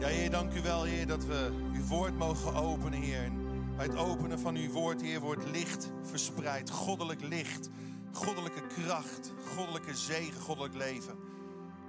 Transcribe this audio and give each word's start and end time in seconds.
Ja, 0.00 0.06
Heer, 0.06 0.30
dank 0.30 0.54
u 0.54 0.62
wel, 0.62 0.82
Heer, 0.82 1.06
dat 1.06 1.24
we 1.24 1.50
uw 1.72 1.84
woord 1.84 2.16
mogen 2.16 2.54
openen, 2.54 3.00
Heer. 3.00 3.32
Bij 3.76 3.86
het 3.86 3.96
openen 3.96 4.38
van 4.38 4.56
uw 4.56 4.70
woord, 4.70 5.02
Heer, 5.02 5.20
wordt 5.20 5.50
licht 5.50 5.90
verspreid. 6.02 6.70
Goddelijk 6.70 7.22
licht, 7.22 7.68
goddelijke 8.12 8.66
kracht, 8.66 9.32
goddelijke 9.56 9.94
zegen, 9.94 10.40
goddelijk 10.40 10.74
leven. 10.74 11.18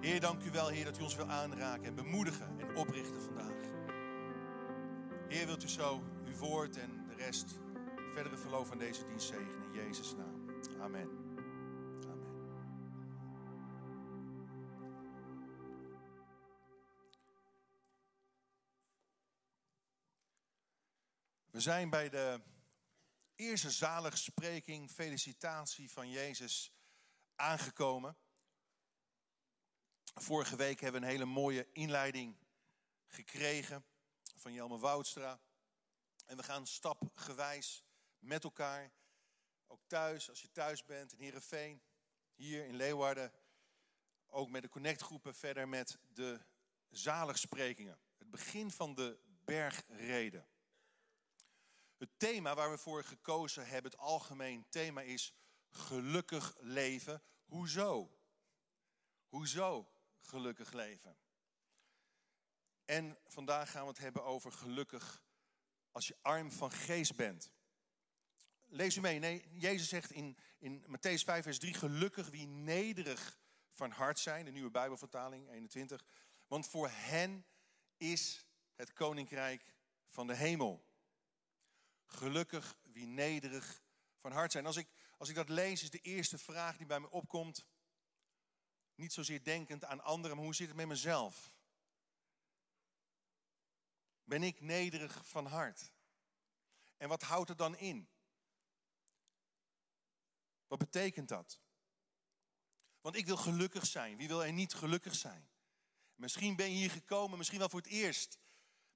Heer, 0.02 0.20
dank 0.20 0.44
u 0.44 0.52
wel, 0.52 0.68
Heer, 0.68 0.86
dat 0.86 1.00
u 1.00 1.04
ons 1.04 1.16
wil 1.16 1.28
aanraken 1.28 1.86
en 1.86 1.96
bemoedigen 1.96 2.48
en 2.60 2.76
oprichten 2.76 3.22
vandaag. 3.22 3.60
Heer, 5.28 5.46
wilt 5.46 5.64
u 5.64 5.68
zo 5.68 6.04
uw 6.26 6.38
woord 6.38 6.78
en 6.78 6.90
de 7.08 7.24
rest, 7.24 7.60
verdere 8.14 8.38
verloop 8.38 8.66
van 8.66 8.78
deze 8.78 9.08
dienst 9.08 9.28
zegenen 9.28 9.74
in 9.74 9.86
Jezus' 9.86 10.16
naam. 10.16 10.82
Amen. 10.82 11.21
We 21.62 21.68
zijn 21.68 21.90
bij 21.90 22.10
de 22.10 22.42
eerste 23.36 23.72
zaligspreking, 23.72 24.92
felicitatie 24.92 25.92
van 25.92 26.10
Jezus 26.10 26.72
aangekomen. 27.36 28.18
Vorige 30.14 30.56
week 30.56 30.80
hebben 30.80 31.02
we 31.02 31.08
een 31.08 31.14
hele 31.14 31.26
mooie 31.26 31.68
inleiding 31.72 32.38
gekregen 33.08 33.86
van 34.36 34.54
Jelme 34.54 34.78
Woudstra. 34.78 35.40
En 36.26 36.38
we 36.38 36.44
gaan 36.44 36.68
stapgewijs 36.68 37.84
met 38.20 38.44
elkaar, 38.44 38.92
ook 39.68 39.82
thuis, 39.88 40.30
als 40.30 40.42
je 40.42 40.52
thuis 40.52 40.86
bent 40.86 41.14
in 41.14 41.20
Heerenveen, 41.20 41.82
hier 42.36 42.66
in 42.66 42.76
Leeuwarden, 42.76 43.32
ook 44.28 44.50
met 44.50 44.62
de 44.62 44.70
connectgroepen 44.70 45.36
verder 45.36 45.68
met 45.68 45.98
de 46.08 46.42
zaligsprekingen. 46.90 48.00
Het 48.18 48.32
begin 48.32 48.72
van 48.72 48.96
de 48.96 49.20
bergreden. 49.46 50.51
Het 52.02 52.20
thema 52.20 52.56
waar 52.56 52.72
we 52.72 52.78
voor 52.78 53.04
gekozen 53.04 53.68
hebben, 53.68 53.92
het 53.92 54.00
algemeen 54.00 54.66
thema 54.70 55.02
is 55.02 55.34
gelukkig 55.70 56.56
leven. 56.60 57.22
Hoezo? 57.46 58.18
Hoezo 59.28 59.92
gelukkig 60.22 60.72
leven? 60.72 61.18
En 62.86 63.18
vandaag 63.26 63.72
gaan 63.72 63.82
we 63.82 63.90
het 63.90 63.98
hebben 63.98 64.24
over 64.24 64.52
gelukkig 64.52 65.24
als 65.92 66.08
je 66.08 66.18
arm 66.22 66.52
van 66.52 66.72
geest 66.72 67.16
bent. 67.16 67.52
Lees 68.66 68.96
u 68.96 69.02
mee. 69.02 69.20
Nee, 69.20 69.48
Jezus 69.52 69.90
zegt 69.90 70.12
in, 70.12 70.38
in 70.58 70.86
Matthäus 70.86 71.24
5, 71.24 71.44
vers 71.44 71.60
3: 71.60 71.74
Gelukkig 71.74 72.30
wie 72.30 72.48
nederig 72.48 73.40
van 73.72 73.92
hart 73.92 74.20
zijn. 74.20 74.46
De 74.46 74.52
nieuwe 74.52 74.72
Bijbelvertaling 74.72 75.50
21. 75.50 76.06
Want 76.48 76.68
voor 76.68 76.90
hen 76.90 77.46
is 77.98 78.46
het 78.76 78.94
koninkrijk 78.94 79.76
van 80.08 80.28
de 80.28 80.36
hemel. 80.36 80.90
Gelukkig 82.12 82.78
wie 82.84 83.06
nederig 83.06 83.82
van 84.20 84.32
hart 84.32 84.52
zijn. 84.52 84.66
Als 84.66 84.76
ik, 84.76 84.88
als 85.18 85.30
ik 85.30 85.36
dat 85.36 85.50
lees, 85.50 85.84
is 85.84 85.90
de 85.90 86.00
eerste 86.00 86.38
vraag 86.38 86.78
die 86.78 86.86
bij 86.86 87.00
me 87.00 87.10
opkomt. 87.10 87.66
Niet 88.96 89.14
zozeer 89.14 89.44
denkend 89.44 89.84
aan 89.84 90.04
anderen, 90.04 90.36
maar 90.36 90.46
hoe 90.46 90.56
zit 90.56 90.68
het 90.68 90.76
met 90.76 90.88
mezelf? 90.88 91.56
Ben 94.24 94.44
ik 94.44 94.62
nederig 94.62 95.28
van 95.28 95.46
hart? 95.46 95.92
En 96.98 97.10
wat 97.10 97.22
houdt 97.22 97.50
het 97.50 97.58
dan 97.58 97.78
in? 97.78 98.10
Wat 100.68 100.80
betekent 100.80 101.28
dat? 101.28 101.60
Want 103.02 103.16
ik 103.16 103.26
wil 103.26 103.38
gelukkig 103.38 103.86
zijn. 103.86 104.18
Wie 104.18 104.28
wil 104.28 104.44
er 104.44 104.54
niet 104.54 104.74
gelukkig 104.74 105.16
zijn? 105.16 105.50
Misschien 106.16 106.56
ben 106.56 106.70
je 106.72 106.78
hier 106.78 106.92
gekomen, 106.92 107.38
misschien 107.38 107.60
wel 107.60 107.70
voor 107.70 107.80
het 107.80 107.90
eerst. 107.90 108.38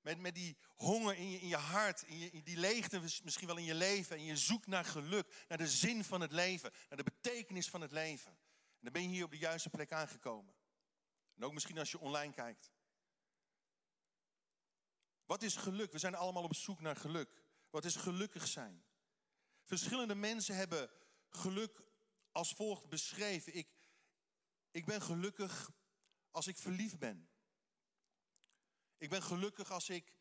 Met, 0.06 0.20
met 0.20 0.36
die 0.36 0.58
honger 0.75 1.16
in 1.16 1.30
je, 1.30 1.39
in 1.39 1.48
je 1.48 1.56
hart, 1.56 2.02
in, 2.02 2.18
je, 2.18 2.44
die 2.44 2.57
leegte 2.57 3.00
misschien 3.00 3.47
wel 3.47 3.57
in 3.57 3.63
je 3.63 3.75
leven. 3.75 4.16
En 4.16 4.24
je 4.24 4.38
zoekt 4.38 4.68
naar 4.68 4.85
geluk, 4.85 5.46
naar 5.47 5.57
de 5.57 5.68
zin 5.68 6.03
van 6.03 6.22
het 6.22 6.31
leven, 6.31 6.72
naar 6.90 6.97
de 6.97 7.03
betekenis 7.03 7.69
van 7.69 7.81
het 7.81 7.91
leven. 7.91 8.31
En 8.31 8.81
dan 8.81 8.91
ben 8.94 9.02
je 9.02 9.07
hier 9.07 9.24
op 9.24 9.31
de 9.31 9.38
juiste 9.38 9.69
plek 9.69 9.91
aangekomen. 9.91 10.56
En 11.35 11.44
ook 11.44 11.53
misschien 11.53 11.78
als 11.78 11.91
je 11.91 12.00
online 12.00 12.34
kijkt. 12.34 12.72
Wat 15.25 15.44
is 15.44 15.56
geluk? 15.56 15.91
We 15.91 16.00
zijn 16.00 16.16
allemaal 16.16 16.44
op 16.44 16.56
zoek 16.56 16.81
naar 16.81 16.96
geluk. 16.96 17.44
Wat 17.69 17.85
is 17.85 17.96
gelukkig 17.96 18.47
zijn? 18.47 18.85
Verschillende 19.63 20.16
mensen 20.16 20.56
hebben 20.56 20.90
geluk 21.29 21.84
als 22.31 22.53
volgt 22.53 22.90
beschreven. 22.90 23.56
Ik, 23.56 23.68
ik 24.72 24.85
ben 24.85 25.02
gelukkig 25.02 25.72
als 26.31 26.47
ik 26.47 26.58
verliefd 26.58 27.00
ben. 27.00 27.29
Ik 28.97 29.09
ben 29.09 29.23
gelukkig 29.23 29.72
als 29.72 29.89
ik 29.89 30.13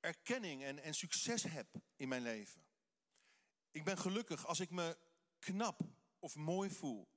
erkenning 0.00 0.62
en, 0.64 0.78
en 0.78 0.94
succes 0.94 1.42
heb 1.42 1.68
in 1.96 2.08
mijn 2.08 2.22
leven. 2.22 2.64
Ik 3.70 3.84
ben 3.84 3.98
gelukkig 3.98 4.46
als 4.46 4.60
ik 4.60 4.70
me 4.70 4.98
knap 5.38 5.80
of 6.18 6.34
mooi 6.34 6.70
voel. 6.70 7.08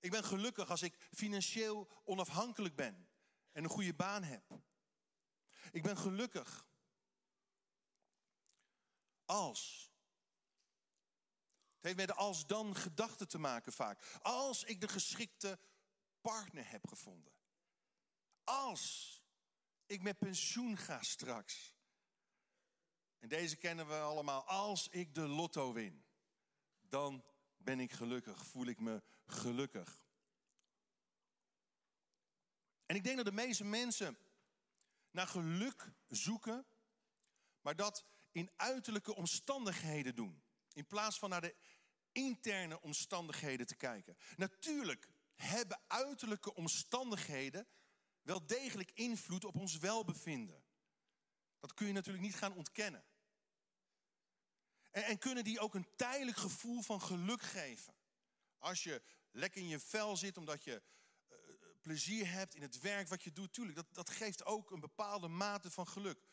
Ik 0.00 0.10
ben 0.10 0.24
gelukkig 0.24 0.70
als 0.70 0.82
ik 0.82 1.08
financieel 1.12 2.02
onafhankelijk 2.04 2.76
ben 2.76 3.08
en 3.52 3.64
een 3.64 3.70
goede 3.70 3.94
baan 3.94 4.22
heb. 4.22 4.62
Ik 5.72 5.82
ben 5.82 5.96
gelukkig 5.96 6.68
als. 9.24 9.92
Het 11.74 11.84
heeft 11.84 11.96
met 11.96 12.06
de 12.06 12.14
als-dan 12.14 12.76
gedachte 12.76 13.26
te 13.26 13.38
maken 13.38 13.72
vaak. 13.72 14.18
Als 14.22 14.64
ik 14.64 14.80
de 14.80 14.88
geschikte 14.88 15.58
partner 16.20 16.70
heb 16.70 16.86
gevonden. 16.86 17.32
Als 18.44 19.13
ik 19.86 20.02
met 20.02 20.18
pensioen 20.18 20.76
ga 20.76 21.02
straks. 21.02 21.74
En 23.18 23.28
deze 23.28 23.56
kennen 23.56 23.86
we 23.86 23.94
allemaal. 23.94 24.44
Als 24.44 24.88
ik 24.88 25.14
de 25.14 25.26
lotto 25.26 25.72
win, 25.72 26.04
dan 26.80 27.24
ben 27.56 27.80
ik 27.80 27.92
gelukkig, 27.92 28.46
voel 28.46 28.66
ik 28.66 28.80
me 28.80 29.02
gelukkig. 29.26 30.06
En 32.86 32.96
ik 32.96 33.04
denk 33.04 33.16
dat 33.16 33.26
de 33.26 33.32
meeste 33.32 33.64
mensen 33.64 34.18
naar 35.10 35.26
geluk 35.26 35.92
zoeken, 36.08 36.66
maar 37.60 37.76
dat 37.76 38.04
in 38.30 38.50
uiterlijke 38.56 39.14
omstandigheden 39.14 40.14
doen. 40.14 40.42
In 40.72 40.86
plaats 40.86 41.18
van 41.18 41.30
naar 41.30 41.40
de 41.40 41.56
interne 42.12 42.80
omstandigheden 42.80 43.66
te 43.66 43.76
kijken. 43.76 44.16
Natuurlijk 44.36 45.08
hebben 45.34 45.80
uiterlijke 45.86 46.54
omstandigheden 46.54 47.66
wel 48.24 48.46
degelijk 48.46 48.90
invloed 48.94 49.44
op 49.44 49.56
ons 49.56 49.78
welbevinden. 49.78 50.64
Dat 51.60 51.74
kun 51.74 51.86
je 51.86 51.92
natuurlijk 51.92 52.24
niet 52.24 52.34
gaan 52.34 52.54
ontkennen. 52.54 53.04
En, 54.90 55.04
en 55.04 55.18
kunnen 55.18 55.44
die 55.44 55.60
ook 55.60 55.74
een 55.74 55.96
tijdelijk 55.96 56.36
gevoel 56.36 56.82
van 56.82 57.00
geluk 57.00 57.42
geven. 57.42 57.94
Als 58.58 58.82
je 58.82 59.02
lekker 59.30 59.60
in 59.60 59.68
je 59.68 59.80
vel 59.80 60.16
zit 60.16 60.36
omdat 60.36 60.64
je 60.64 60.82
uh, 61.28 61.36
plezier 61.80 62.30
hebt 62.30 62.54
in 62.54 62.62
het 62.62 62.80
werk 62.80 63.08
wat 63.08 63.22
je 63.22 63.32
doet, 63.32 63.52
tuurlijk, 63.52 63.76
dat, 63.76 63.86
dat 63.90 64.10
geeft 64.10 64.44
ook 64.44 64.70
een 64.70 64.80
bepaalde 64.80 65.28
mate 65.28 65.70
van 65.70 65.86
geluk. 65.86 66.28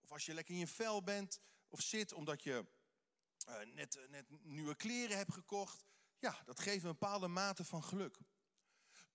Of 0.00 0.12
als 0.12 0.26
je 0.26 0.34
lekker 0.34 0.54
in 0.54 0.60
je 0.60 0.66
vel 0.66 1.02
bent 1.02 1.40
of 1.68 1.80
zit 1.80 2.12
omdat 2.12 2.42
je 2.42 2.66
uh, 3.48 3.74
net, 3.74 4.06
net 4.08 4.44
nieuwe 4.44 4.74
kleren 4.74 5.16
hebt 5.16 5.32
gekocht, 5.32 5.84
ja, 6.18 6.42
dat 6.44 6.60
geeft 6.60 6.82
een 6.82 6.90
bepaalde 6.90 7.28
mate 7.28 7.64
van 7.64 7.84
geluk. 7.84 8.18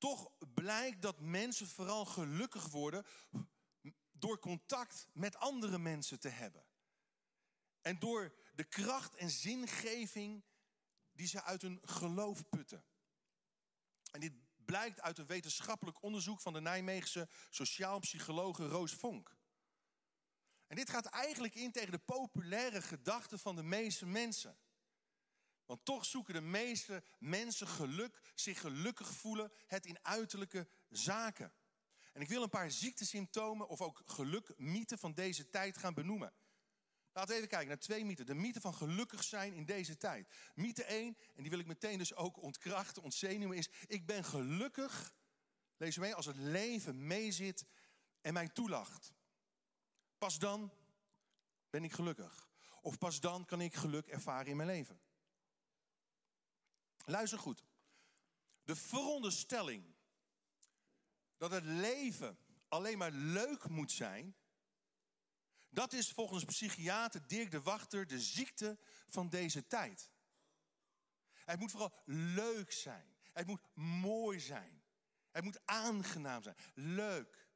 Toch 0.01 0.31
blijkt 0.53 1.01
dat 1.01 1.19
mensen 1.19 1.67
vooral 1.67 2.06
gelukkig 2.06 2.67
worden 2.67 3.06
door 4.12 4.39
contact 4.39 5.07
met 5.13 5.35
andere 5.35 5.78
mensen 5.78 6.19
te 6.19 6.29
hebben. 6.29 6.66
En 7.81 8.00
door 8.00 8.35
de 8.53 8.63
kracht 8.63 9.16
en 9.16 9.29
zingeving 9.29 10.44
die 11.11 11.28
ze 11.28 11.44
uit 11.44 11.61
hun 11.61 11.79
geloof 11.81 12.50
putten. 12.50 12.85
En 14.11 14.19
dit 14.19 14.34
blijkt 14.66 15.02
uit 15.02 15.17
een 15.17 15.25
wetenschappelijk 15.25 16.03
onderzoek 16.03 16.41
van 16.41 16.53
de 16.53 16.61
Nijmeegse 16.61 17.29
sociaal 17.49 17.99
psychologe 17.99 18.67
Roos 18.67 18.93
Vonk. 18.93 19.37
En 20.67 20.75
dit 20.75 20.90
gaat 20.90 21.05
eigenlijk 21.05 21.55
in 21.55 21.72
tegen 21.72 21.91
de 21.91 21.99
populaire 21.99 22.81
gedachten 22.81 23.40
van 23.40 23.55
de 23.55 23.64
meeste 23.64 24.05
mensen. 24.05 24.58
Want 25.72 25.85
toch 25.85 26.06
zoeken 26.06 26.34
de 26.34 26.41
meeste 26.41 27.03
mensen 27.20 27.68
geluk, 27.68 28.22
zich 28.35 28.59
gelukkig 28.59 29.14
voelen, 29.14 29.52
het 29.68 29.85
in 29.85 29.97
uiterlijke 30.02 30.68
zaken. 30.90 31.53
En 32.14 32.22
ik 32.22 32.28
wil 32.28 32.44
een 32.44 32.50
paar 32.50 32.72
ziektesymptomen 32.72 33.68
of 33.68 33.82
ook 33.82 34.02
gelukmythen 34.06 35.00
van 35.00 35.14
deze 35.14 35.50
tijd 35.50 35.78
gaan 35.78 35.94
benoemen. 35.94 36.34
Laten 37.12 37.29
we 37.29 37.35
even 37.35 37.47
kijken 37.47 37.68
naar 37.68 37.78
twee 37.78 38.06
mythen. 38.06 38.26
De 38.26 38.34
mythe 38.34 38.62
van 38.62 38.73
gelukkig 38.73 39.23
zijn 39.23 39.53
in 39.53 39.66
deze 39.66 39.97
tijd. 39.97 40.34
Mythe 40.56 40.84
1, 40.84 41.18
en 41.35 41.41
die 41.41 41.50
wil 41.50 41.59
ik 41.59 41.66
meteen 41.66 41.97
dus 41.97 42.16
ook 42.16 42.41
ontkrachten, 42.41 43.03
ontzenuwen, 43.03 43.58
is: 43.58 43.70
ik 43.88 44.06
ben 44.06 44.23
gelukkig, 44.23 45.16
lees 45.78 45.97
mee, 45.97 46.16
als 46.16 46.26
het 46.26 46.38
leven 46.38 47.08
meezit 47.08 47.66
en 48.22 48.34
mij 48.34 48.47
toelacht. 48.47 49.14
Pas 50.18 50.40
dan 50.40 50.73
ben 51.70 51.84
ik 51.84 51.94
gelukkig. 51.94 52.50
Of 52.82 52.97
pas 52.97 53.20
dan 53.20 53.46
kan 53.46 53.62
ik 53.62 53.73
geluk 53.73 54.08
ervaren 54.08 54.47
in 54.47 54.56
mijn 54.56 54.70
leven. 54.70 55.02
Luister 57.05 57.39
goed. 57.39 57.63
De 58.63 58.75
veronderstelling 58.75 59.95
dat 61.37 61.51
het 61.51 61.63
leven 61.63 62.37
alleen 62.67 62.97
maar 62.97 63.11
leuk 63.11 63.67
moet 63.67 63.91
zijn, 63.91 64.35
dat 65.69 65.93
is 65.93 66.11
volgens 66.11 66.45
psychiater 66.45 67.27
Dirk 67.27 67.51
de 67.51 67.61
Wachter 67.61 68.07
de 68.07 68.19
ziekte 68.19 68.79
van 69.07 69.29
deze 69.29 69.67
tijd. 69.67 70.11
Het 71.31 71.59
moet 71.59 71.71
vooral 71.71 71.93
leuk 72.05 72.71
zijn. 72.71 73.15
Het 73.33 73.47
moet 73.47 73.61
mooi 73.73 74.39
zijn. 74.39 74.83
Het 75.31 75.43
moet 75.43 75.65
aangenaam 75.65 76.43
zijn. 76.43 76.55
Leuk. 76.73 77.49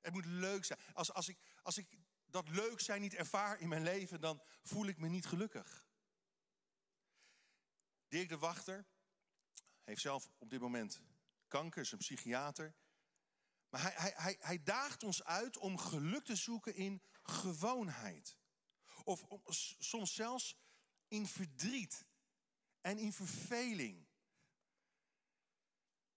Het 0.00 0.12
moet 0.12 0.24
leuk 0.24 0.64
zijn. 0.64 0.78
Als, 0.92 1.12
als, 1.12 1.28
ik, 1.28 1.38
als 1.62 1.78
ik 1.78 1.98
dat 2.26 2.48
leuk 2.48 2.80
zijn 2.80 3.00
niet 3.00 3.14
ervaar 3.14 3.60
in 3.60 3.68
mijn 3.68 3.82
leven, 3.82 4.20
dan 4.20 4.42
voel 4.62 4.86
ik 4.86 4.98
me 4.98 5.08
niet 5.08 5.26
gelukkig. 5.26 5.83
Dirk 8.08 8.28
de 8.28 8.38
Wachter 8.38 8.86
heeft 9.82 10.00
zelf 10.00 10.30
op 10.38 10.50
dit 10.50 10.60
moment 10.60 11.00
kanker, 11.48 11.82
is 11.82 11.92
een 11.92 11.98
psychiater. 11.98 12.74
Maar 13.68 13.80
hij, 13.80 14.12
hij, 14.16 14.36
hij, 14.40 14.62
daagt 14.62 15.02
ons 15.02 15.24
uit 15.24 15.56
om 15.56 15.78
geluk 15.78 16.24
te 16.24 16.36
zoeken 16.36 16.74
in 16.74 17.02
gewoonheid. 17.22 18.36
Of 19.04 19.24
soms 19.78 20.14
zelfs 20.14 20.56
in 21.08 21.26
verdriet 21.26 22.06
en 22.80 22.98
in 22.98 23.12
verveling. 23.12 24.06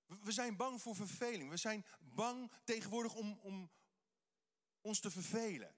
We 0.06 0.31
zijn 0.31 0.56
bang 0.56 0.81
voor 0.81 0.95
verveling. 0.95 1.50
We 1.50 1.57
zijn 1.57 1.86
bang 2.00 2.51
tegenwoordig 2.63 3.13
om, 3.13 3.40
om 3.40 3.72
ons 4.81 5.00
te 5.00 5.12
vervelen. 5.12 5.75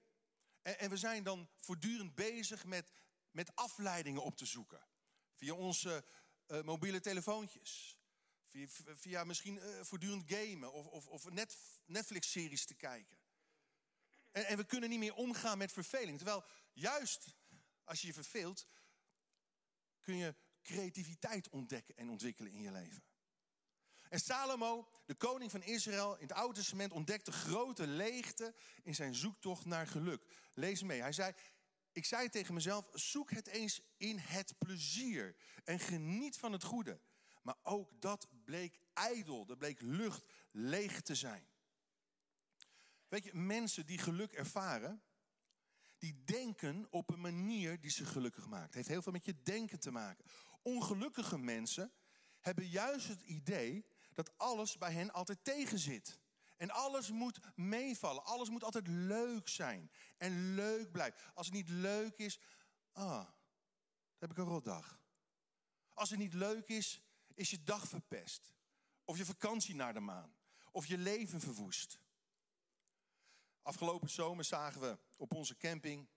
En, 0.62 0.78
en 0.78 0.90
we 0.90 0.96
zijn 0.96 1.22
dan 1.22 1.48
voortdurend 1.58 2.14
bezig 2.14 2.64
met, 2.64 2.92
met 3.30 3.56
afleidingen 3.56 4.22
op 4.22 4.36
te 4.36 4.46
zoeken. 4.46 4.89
Via 5.40 5.54
onze 5.54 6.04
uh, 6.48 6.62
mobiele 6.62 7.00
telefoontjes. 7.00 7.98
Via, 8.46 8.66
via 8.94 9.24
misschien 9.24 9.54
uh, 9.56 9.80
voortdurend 9.82 10.24
gamen 10.26 10.72
of, 10.72 10.86
of, 10.86 11.06
of 11.06 11.30
net, 11.30 11.56
Netflix-series 11.86 12.66
te 12.66 12.74
kijken. 12.74 13.18
En, 14.30 14.46
en 14.46 14.56
we 14.56 14.64
kunnen 14.64 14.88
niet 14.88 14.98
meer 14.98 15.14
omgaan 15.14 15.58
met 15.58 15.72
verveling. 15.72 16.16
Terwijl 16.16 16.44
juist 16.72 17.34
als 17.84 18.00
je 18.00 18.06
je 18.06 18.12
verveelt, 18.12 18.66
kun 20.00 20.16
je 20.16 20.34
creativiteit 20.62 21.48
ontdekken 21.48 21.96
en 21.96 22.10
ontwikkelen 22.10 22.52
in 22.52 22.62
je 22.62 22.72
leven. 22.72 23.02
En 24.08 24.20
Salomo, 24.20 24.88
de 25.06 25.14
koning 25.14 25.50
van 25.50 25.62
Israël 25.62 26.16
in 26.16 26.26
het 26.26 26.32
Oude 26.32 26.58
Testament, 26.58 26.92
ontdekte 26.92 27.32
grote 27.32 27.86
leegte 27.86 28.54
in 28.82 28.94
zijn 28.94 29.14
zoektocht 29.14 29.64
naar 29.64 29.86
geluk. 29.86 30.24
Lees 30.54 30.82
mee. 30.82 31.00
Hij 31.00 31.12
zei: 31.12 31.34
Ik 32.00 32.06
zei 32.06 32.28
tegen 32.28 32.54
mezelf: 32.54 32.88
zoek 32.92 33.30
het 33.30 33.46
eens 33.46 33.80
in 33.96 34.18
het 34.18 34.58
plezier 34.58 35.36
en 35.64 35.78
geniet 35.78 36.36
van 36.38 36.52
het 36.52 36.62
goede. 36.62 37.00
Maar 37.42 37.56
ook 37.62 38.00
dat 38.00 38.28
bleek 38.44 38.80
ijdel, 38.92 39.46
dat 39.46 39.58
bleek 39.58 39.80
lucht, 39.80 40.24
leeg 40.50 41.00
te 41.00 41.14
zijn. 41.14 41.48
Weet 43.08 43.24
je, 43.24 43.34
mensen 43.34 43.86
die 43.86 43.98
geluk 43.98 44.32
ervaren, 44.32 45.02
die 45.98 46.24
denken 46.24 46.86
op 46.90 47.10
een 47.10 47.20
manier 47.20 47.80
die 47.80 47.90
ze 47.90 48.04
gelukkig 48.04 48.46
maakt. 48.46 48.66
Het 48.66 48.74
heeft 48.74 48.88
heel 48.88 49.02
veel 49.02 49.12
met 49.12 49.24
je 49.24 49.42
denken 49.42 49.80
te 49.80 49.90
maken. 49.90 50.24
Ongelukkige 50.62 51.38
mensen 51.38 51.92
hebben 52.40 52.68
juist 52.68 53.08
het 53.08 53.22
idee 53.22 53.86
dat 54.14 54.38
alles 54.38 54.78
bij 54.78 54.92
hen 54.92 55.12
altijd 55.12 55.44
tegenzit. 55.44 56.19
En 56.60 56.70
alles 56.70 57.10
moet 57.10 57.40
meevallen. 57.54 58.24
Alles 58.24 58.48
moet 58.48 58.64
altijd 58.64 58.86
leuk 58.86 59.48
zijn. 59.48 59.90
En 60.16 60.54
leuk 60.54 60.92
blijven. 60.92 61.20
Als 61.34 61.46
het 61.46 61.54
niet 61.54 61.68
leuk 61.68 62.18
is, 62.18 62.38
ah, 62.92 63.24
dan 63.24 63.28
heb 64.18 64.30
ik 64.30 64.38
een 64.38 64.44
rotdag. 64.44 65.00
Als 65.94 66.10
het 66.10 66.18
niet 66.18 66.34
leuk 66.34 66.68
is, 66.68 67.02
is 67.34 67.50
je 67.50 67.62
dag 67.62 67.88
verpest. 67.88 68.52
Of 69.04 69.16
je 69.18 69.24
vakantie 69.24 69.74
naar 69.74 69.94
de 69.94 70.00
maan. 70.00 70.34
Of 70.72 70.86
je 70.86 70.98
leven 70.98 71.40
verwoest. 71.40 72.00
Afgelopen 73.62 74.10
zomer 74.10 74.44
zagen 74.44 74.80
we 74.80 74.98
op 75.16 75.34
onze 75.34 75.56
camping 75.56 76.08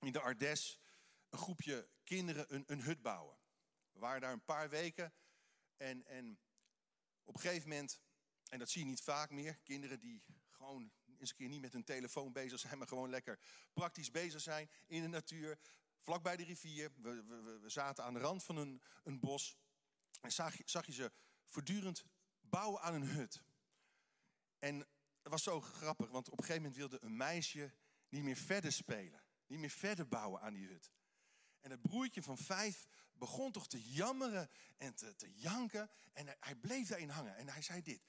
in 0.00 0.12
de 0.12 0.20
Ardes 0.20 0.80
een 1.28 1.38
groepje 1.38 1.88
kinderen 2.04 2.54
een, 2.54 2.64
een 2.66 2.82
hut 2.82 3.02
bouwen. 3.02 3.36
We 3.92 3.98
waren 3.98 4.20
daar 4.20 4.32
een 4.32 4.44
paar 4.44 4.68
weken 4.68 5.12
en, 5.76 6.06
en 6.06 6.38
op 7.24 7.34
een 7.34 7.40
gegeven 7.40 7.68
moment, 7.68 8.00
en 8.48 8.58
dat 8.58 8.70
zie 8.70 8.82
je 8.82 8.86
niet 8.86 9.02
vaak 9.02 9.30
meer, 9.30 9.58
kinderen 9.58 10.00
die 10.00 10.22
gewoon 10.48 10.92
eens 11.18 11.30
een 11.30 11.36
keer 11.36 11.48
niet 11.48 11.60
met 11.60 11.72
hun 11.72 11.84
telefoon 11.84 12.32
bezig 12.32 12.58
zijn, 12.58 12.78
maar 12.78 12.88
gewoon 12.88 13.10
lekker 13.10 13.38
praktisch 13.72 14.10
bezig 14.10 14.40
zijn 14.40 14.70
in 14.86 15.02
de 15.02 15.08
natuur, 15.08 15.58
vlak 15.98 16.22
bij 16.22 16.36
de 16.36 16.44
rivier. 16.44 16.92
We, 16.96 17.24
we, 17.24 17.58
we 17.58 17.68
zaten 17.68 18.04
aan 18.04 18.14
de 18.14 18.20
rand 18.20 18.44
van 18.44 18.56
een, 18.56 18.82
een 19.04 19.20
bos 19.20 19.56
en 20.20 20.32
zag, 20.32 20.54
zag 20.64 20.86
je 20.86 20.92
ze 20.92 21.12
voortdurend 21.44 22.04
bouwen 22.40 22.80
aan 22.80 22.94
een 22.94 23.08
hut. 23.08 23.42
En 24.58 24.78
het 25.22 25.32
was 25.32 25.42
zo 25.42 25.60
grappig, 25.60 26.10
want 26.10 26.30
op 26.30 26.38
een 26.38 26.44
gegeven 26.44 26.62
moment 26.62 26.78
wilde 26.80 27.04
een 27.04 27.16
meisje 27.16 27.74
niet 28.08 28.22
meer 28.22 28.36
verder 28.36 28.72
spelen. 28.72 29.24
Niet 29.46 29.58
meer 29.58 29.70
verder 29.70 30.08
bouwen 30.08 30.40
aan 30.40 30.52
die 30.52 30.66
hut. 30.66 30.92
En 31.60 31.70
het 31.70 31.82
broertje 31.82 32.22
van 32.22 32.38
vijf 32.38 32.86
begon 33.12 33.52
toch 33.52 33.68
te 33.68 33.82
jammeren 33.82 34.50
en 34.76 34.94
te, 34.94 35.16
te 35.16 35.34
janken. 35.34 35.90
En 36.12 36.36
hij 36.40 36.54
bleef 36.54 36.88
daarin 36.88 37.08
hangen. 37.08 37.36
En 37.36 37.48
hij 37.48 37.62
zei 37.62 37.82
dit. 37.82 38.02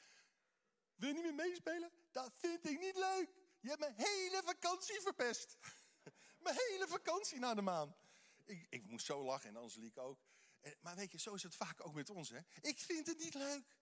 Wil 0.97 1.07
je 1.07 1.13
niet 1.13 1.23
meer 1.23 1.35
meespelen? 1.35 1.91
Dat 2.11 2.33
vind 2.35 2.69
ik 2.69 2.79
niet 2.79 2.95
leuk. 2.95 3.29
Je 3.59 3.67
hebt 3.67 3.79
mijn 3.79 3.94
hele 3.97 4.41
vakantie 4.45 5.01
verpest. 5.01 5.57
mijn 6.45 6.55
hele 6.67 6.88
vakantie 6.88 7.39
naar 7.39 7.55
de 7.55 7.61
maan. 7.61 7.95
Ik, 8.45 8.67
ik 8.69 8.85
moest 8.85 9.05
zo 9.05 9.23
lachen 9.23 9.49
en 9.49 9.55
Angelique 9.55 10.01
ook. 10.01 10.19
Maar 10.79 10.95
weet 10.95 11.11
je, 11.11 11.19
zo 11.19 11.33
is 11.33 11.44
het 11.44 11.55
vaak 11.55 11.85
ook 11.85 11.94
met 11.94 12.09
ons. 12.09 12.29
Hè? 12.29 12.39
Ik 12.61 12.79
vind 12.79 13.07
het 13.07 13.17
niet 13.17 13.33
leuk. 13.33 13.77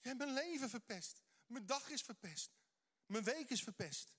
Je 0.00 0.08
hebt 0.08 0.18
mijn 0.18 0.32
leven 0.32 0.70
verpest. 0.70 1.22
Mijn 1.46 1.66
dag 1.66 1.88
is 1.88 2.02
verpest. 2.02 2.58
Mijn 3.06 3.24
week 3.24 3.50
is 3.50 3.62
verpest. 3.62 4.12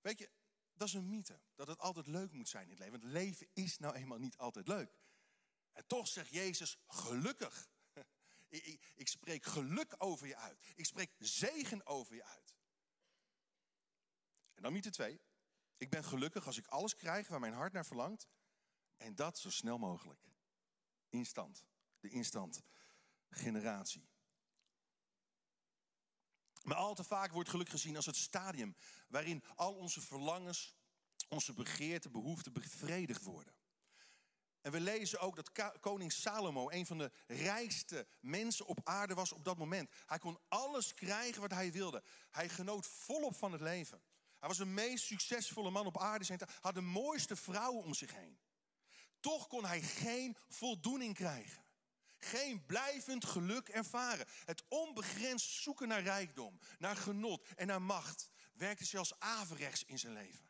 Weet 0.00 0.18
je, 0.18 0.30
dat 0.72 0.88
is 0.88 0.94
een 0.94 1.08
mythe. 1.08 1.40
Dat 1.54 1.66
het 1.66 1.78
altijd 1.78 2.06
leuk 2.06 2.32
moet 2.32 2.48
zijn 2.48 2.64
in 2.64 2.70
het 2.70 2.78
leven. 2.78 3.00
Want 3.00 3.12
leven 3.12 3.48
is 3.52 3.78
nou 3.78 3.94
eenmaal 3.94 4.18
niet 4.18 4.36
altijd 4.36 4.68
leuk. 4.68 4.98
En 5.72 5.86
toch 5.86 6.08
zegt 6.08 6.30
Jezus, 6.30 6.78
gelukkig. 6.86 7.68
Ik, 8.48 8.64
ik, 8.64 8.92
ik, 8.94 9.08
spreek 9.08 9.44
geluk 9.44 9.94
over 9.98 10.26
je 10.26 10.36
uit. 10.36 10.72
Ik 10.74 10.84
spreek 10.84 11.14
zegen 11.18 11.86
over 11.86 12.14
je 12.14 12.24
uit. 12.24 12.54
En 14.54 14.62
dan 14.62 14.72
mythe 14.72 14.90
twee. 14.90 15.20
Ik 15.76 15.90
ben 15.90 16.04
gelukkig 16.04 16.46
als 16.46 16.56
ik 16.56 16.66
alles 16.66 16.94
krijg 16.94 17.28
waar 17.28 17.40
mijn 17.40 17.52
hart 17.52 17.72
naar 17.72 17.86
verlangt. 17.86 18.28
En 18.96 19.14
dat 19.14 19.38
zo 19.38 19.50
snel 19.50 19.78
mogelijk. 19.78 20.20
Instant. 21.08 21.66
De 22.00 22.08
instant 22.08 22.62
generatie. 23.30 24.08
Maar 26.62 26.76
al 26.76 26.94
te 26.94 27.04
vaak 27.04 27.32
wordt 27.32 27.48
geluk 27.48 27.68
gezien 27.68 27.96
als 27.96 28.06
het 28.06 28.16
stadium 28.16 28.76
waarin 29.08 29.44
al 29.54 29.74
onze 29.74 30.00
verlangens, 30.00 30.76
onze 31.28 31.52
begeerten, 31.52 32.12
behoeften 32.12 32.52
bevredigd 32.52 33.22
worden. 33.22 33.54
En 34.66 34.72
we 34.72 34.80
lezen 34.80 35.20
ook 35.20 35.36
dat 35.36 35.78
koning 35.80 36.12
Salomo 36.12 36.70
een 36.70 36.86
van 36.86 36.98
de 36.98 37.10
rijkste 37.26 38.06
mensen 38.20 38.66
op 38.66 38.80
aarde 38.84 39.14
was 39.14 39.32
op 39.32 39.44
dat 39.44 39.58
moment. 39.58 39.90
Hij 40.06 40.18
kon 40.18 40.38
alles 40.48 40.94
krijgen 40.94 41.40
wat 41.40 41.50
hij 41.50 41.72
wilde. 41.72 42.02
Hij 42.30 42.48
genoot 42.48 42.86
volop 42.86 43.36
van 43.36 43.52
het 43.52 43.60
leven. 43.60 44.02
Hij 44.38 44.48
was 44.48 44.58
de 44.58 44.64
meest 44.64 45.04
succesvolle 45.04 45.70
man 45.70 45.86
op 45.86 45.98
aarde. 45.98 46.24
Hij 46.26 46.38
had 46.60 46.74
de 46.74 46.80
mooiste 46.80 47.36
vrouwen 47.36 47.84
om 47.84 47.94
zich 47.94 48.14
heen. 48.14 48.38
Toch 49.20 49.46
kon 49.46 49.64
hij 49.64 49.82
geen 49.82 50.36
voldoening 50.48 51.14
krijgen. 51.14 51.64
Geen 52.18 52.66
blijvend 52.66 53.24
geluk 53.24 53.68
ervaren. 53.68 54.26
Het 54.44 54.62
onbegrensd 54.68 55.50
zoeken 55.50 55.88
naar 55.88 56.02
rijkdom, 56.02 56.58
naar 56.78 56.96
genot 56.96 57.46
en 57.56 57.66
naar 57.66 57.82
macht 57.82 58.30
werkte 58.52 58.84
zelfs 58.84 59.18
averechts 59.18 59.84
in 59.84 59.98
zijn 59.98 60.12
leven. 60.12 60.45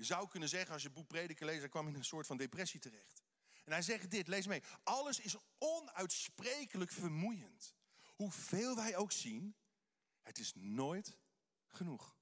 Je 0.00 0.06
zou 0.06 0.28
kunnen 0.28 0.48
zeggen, 0.48 0.72
als 0.72 0.82
je 0.82 0.90
boek 0.90 1.06
Prediker 1.06 1.46
leest, 1.46 1.60
hij 1.60 1.68
kwam 1.68 1.88
in 1.88 1.94
een 1.94 2.04
soort 2.04 2.26
van 2.26 2.36
depressie 2.36 2.80
terecht. 2.80 3.22
En 3.64 3.72
hij 3.72 3.82
zegt 3.82 4.10
dit, 4.10 4.28
lees 4.28 4.46
mee. 4.46 4.62
Alles 4.82 5.20
is 5.20 5.36
onuitsprekelijk 5.58 6.90
vermoeiend. 6.90 7.74
Hoeveel 8.04 8.76
wij 8.76 8.96
ook 8.96 9.12
zien, 9.12 9.56
het 10.22 10.38
is 10.38 10.52
nooit 10.54 11.18
genoeg. 11.66 12.16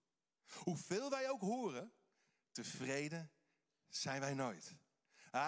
Hoeveel 0.65 1.11
wij 1.11 1.31
ook 1.31 1.41
horen, 1.41 1.93
tevreden 2.53 3.33
zijn 3.89 4.21
wij 4.21 4.35
nooit. 4.35 4.75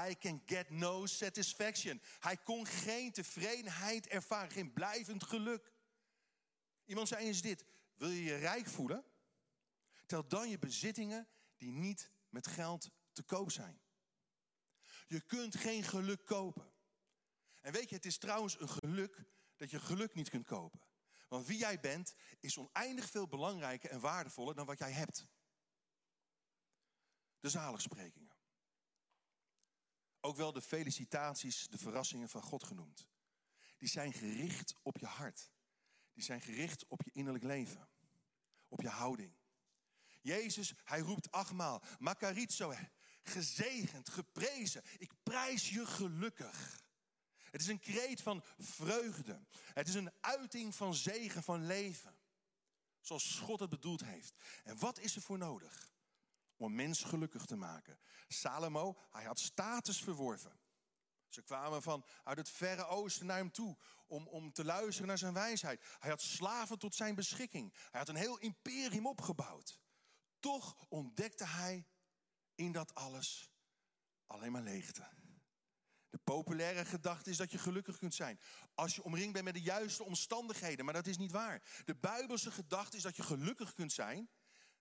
I 0.08 0.18
can 0.18 0.42
get 0.46 0.70
no 0.70 1.06
satisfaction. 1.06 2.02
Hij 2.18 2.36
kon 2.36 2.66
geen 2.66 3.12
tevredenheid 3.12 4.06
ervaren, 4.06 4.50
geen 4.50 4.72
blijvend 4.72 5.24
geluk. 5.24 5.72
Iemand 6.84 7.08
zei 7.08 7.26
eens 7.26 7.42
dit: 7.42 7.64
Wil 7.94 8.08
je 8.08 8.22
je 8.22 8.36
rijk 8.36 8.66
voelen? 8.66 9.04
Tel 10.06 10.28
dan 10.28 10.48
je 10.48 10.58
bezittingen 10.58 11.28
die 11.56 11.72
niet 11.72 12.10
met 12.30 12.46
geld 12.46 12.90
te 13.12 13.22
koop 13.22 13.50
zijn. 13.50 13.80
Je 15.06 15.20
kunt 15.20 15.56
geen 15.56 15.82
geluk 15.82 16.24
kopen. 16.24 16.72
En 17.60 17.72
weet 17.72 17.88
je, 17.88 17.94
het 17.94 18.06
is 18.06 18.18
trouwens 18.18 18.60
een 18.60 18.68
geluk 18.68 19.24
dat 19.56 19.70
je 19.70 19.80
geluk 19.80 20.14
niet 20.14 20.28
kunt 20.28 20.46
kopen. 20.46 20.80
Want 21.28 21.46
wie 21.46 21.58
jij 21.58 21.80
bent 21.80 22.14
is 22.40 22.58
oneindig 22.58 23.10
veel 23.10 23.26
belangrijker 23.26 23.90
en 23.90 24.00
waardevoller 24.00 24.54
dan 24.54 24.66
wat 24.66 24.78
jij 24.78 24.92
hebt. 24.92 25.26
De 27.40 27.48
zaligsprekingen. 27.48 28.36
Ook 30.20 30.36
wel 30.36 30.52
de 30.52 30.62
felicitaties, 30.62 31.68
de 31.68 31.78
verrassingen 31.78 32.28
van 32.28 32.42
God 32.42 32.64
genoemd. 32.64 33.08
Die 33.78 33.88
zijn 33.88 34.12
gericht 34.12 34.74
op 34.82 34.98
je 34.98 35.06
hart. 35.06 35.50
die 36.12 36.24
zijn 36.24 36.40
gericht 36.40 36.86
op 36.86 37.02
je 37.02 37.10
innerlijk 37.10 37.44
leven, 37.44 37.88
op 38.68 38.80
je 38.80 38.88
houding. 38.88 39.39
Jezus, 40.20 40.74
hij 40.84 41.00
roept 41.00 41.30
achtmaal, 41.30 41.82
makarizo, 41.98 42.74
gezegend, 43.22 44.08
geprezen. 44.08 44.82
Ik 44.98 45.12
prijs 45.22 45.70
je 45.70 45.86
gelukkig. 45.86 46.80
Het 47.50 47.60
is 47.60 47.66
een 47.66 47.78
kreet 47.78 48.22
van 48.22 48.44
vreugde. 48.58 49.46
Het 49.52 49.88
is 49.88 49.94
een 49.94 50.12
uiting 50.20 50.74
van 50.74 50.94
zegen, 50.94 51.42
van 51.42 51.66
leven. 51.66 52.18
Zoals 53.00 53.38
God 53.38 53.60
het 53.60 53.70
bedoeld 53.70 54.04
heeft. 54.04 54.34
En 54.64 54.78
wat 54.78 54.98
is 54.98 55.16
er 55.16 55.22
voor 55.22 55.38
nodig? 55.38 55.92
Om 56.56 56.74
mens 56.74 57.02
gelukkig 57.02 57.44
te 57.44 57.56
maken. 57.56 57.98
Salomo, 58.28 58.98
hij 59.10 59.24
had 59.24 59.38
status 59.38 60.02
verworven. 60.02 60.60
Ze 61.28 61.42
kwamen 61.42 61.82
van 61.82 62.04
uit 62.24 62.38
het 62.38 62.50
verre 62.50 62.86
oosten 62.86 63.26
naar 63.26 63.36
hem 63.36 63.50
toe 63.50 63.76
om, 64.06 64.26
om 64.26 64.52
te 64.52 64.64
luisteren 64.64 65.08
naar 65.08 65.18
zijn 65.18 65.34
wijsheid. 65.34 65.84
Hij 65.98 66.10
had 66.10 66.20
slaven 66.20 66.78
tot 66.78 66.94
zijn 66.94 67.14
beschikking. 67.14 67.72
Hij 67.90 68.00
had 68.00 68.08
een 68.08 68.14
heel 68.16 68.38
imperium 68.38 69.06
opgebouwd. 69.06 69.80
Toch 70.40 70.86
ontdekte 70.88 71.46
hij 71.46 71.86
in 72.54 72.72
dat 72.72 72.94
alles 72.94 73.50
alleen 74.26 74.52
maar 74.52 74.62
leegte. 74.62 75.08
De 76.10 76.18
populaire 76.18 76.84
gedachte 76.84 77.30
is 77.30 77.36
dat 77.36 77.50
je 77.50 77.58
gelukkig 77.58 77.98
kunt 77.98 78.14
zijn 78.14 78.40
als 78.74 78.94
je 78.94 79.02
omringd 79.02 79.32
bent 79.32 79.44
met 79.44 79.54
de 79.54 79.62
juiste 79.62 80.04
omstandigheden, 80.04 80.84
maar 80.84 80.94
dat 80.94 81.06
is 81.06 81.16
niet 81.16 81.30
waar. 81.30 81.82
De 81.84 81.96
Bijbelse 81.96 82.50
gedachte 82.50 82.96
is 82.96 83.02
dat 83.02 83.16
je 83.16 83.22
gelukkig 83.22 83.72
kunt 83.72 83.92
zijn 83.92 84.30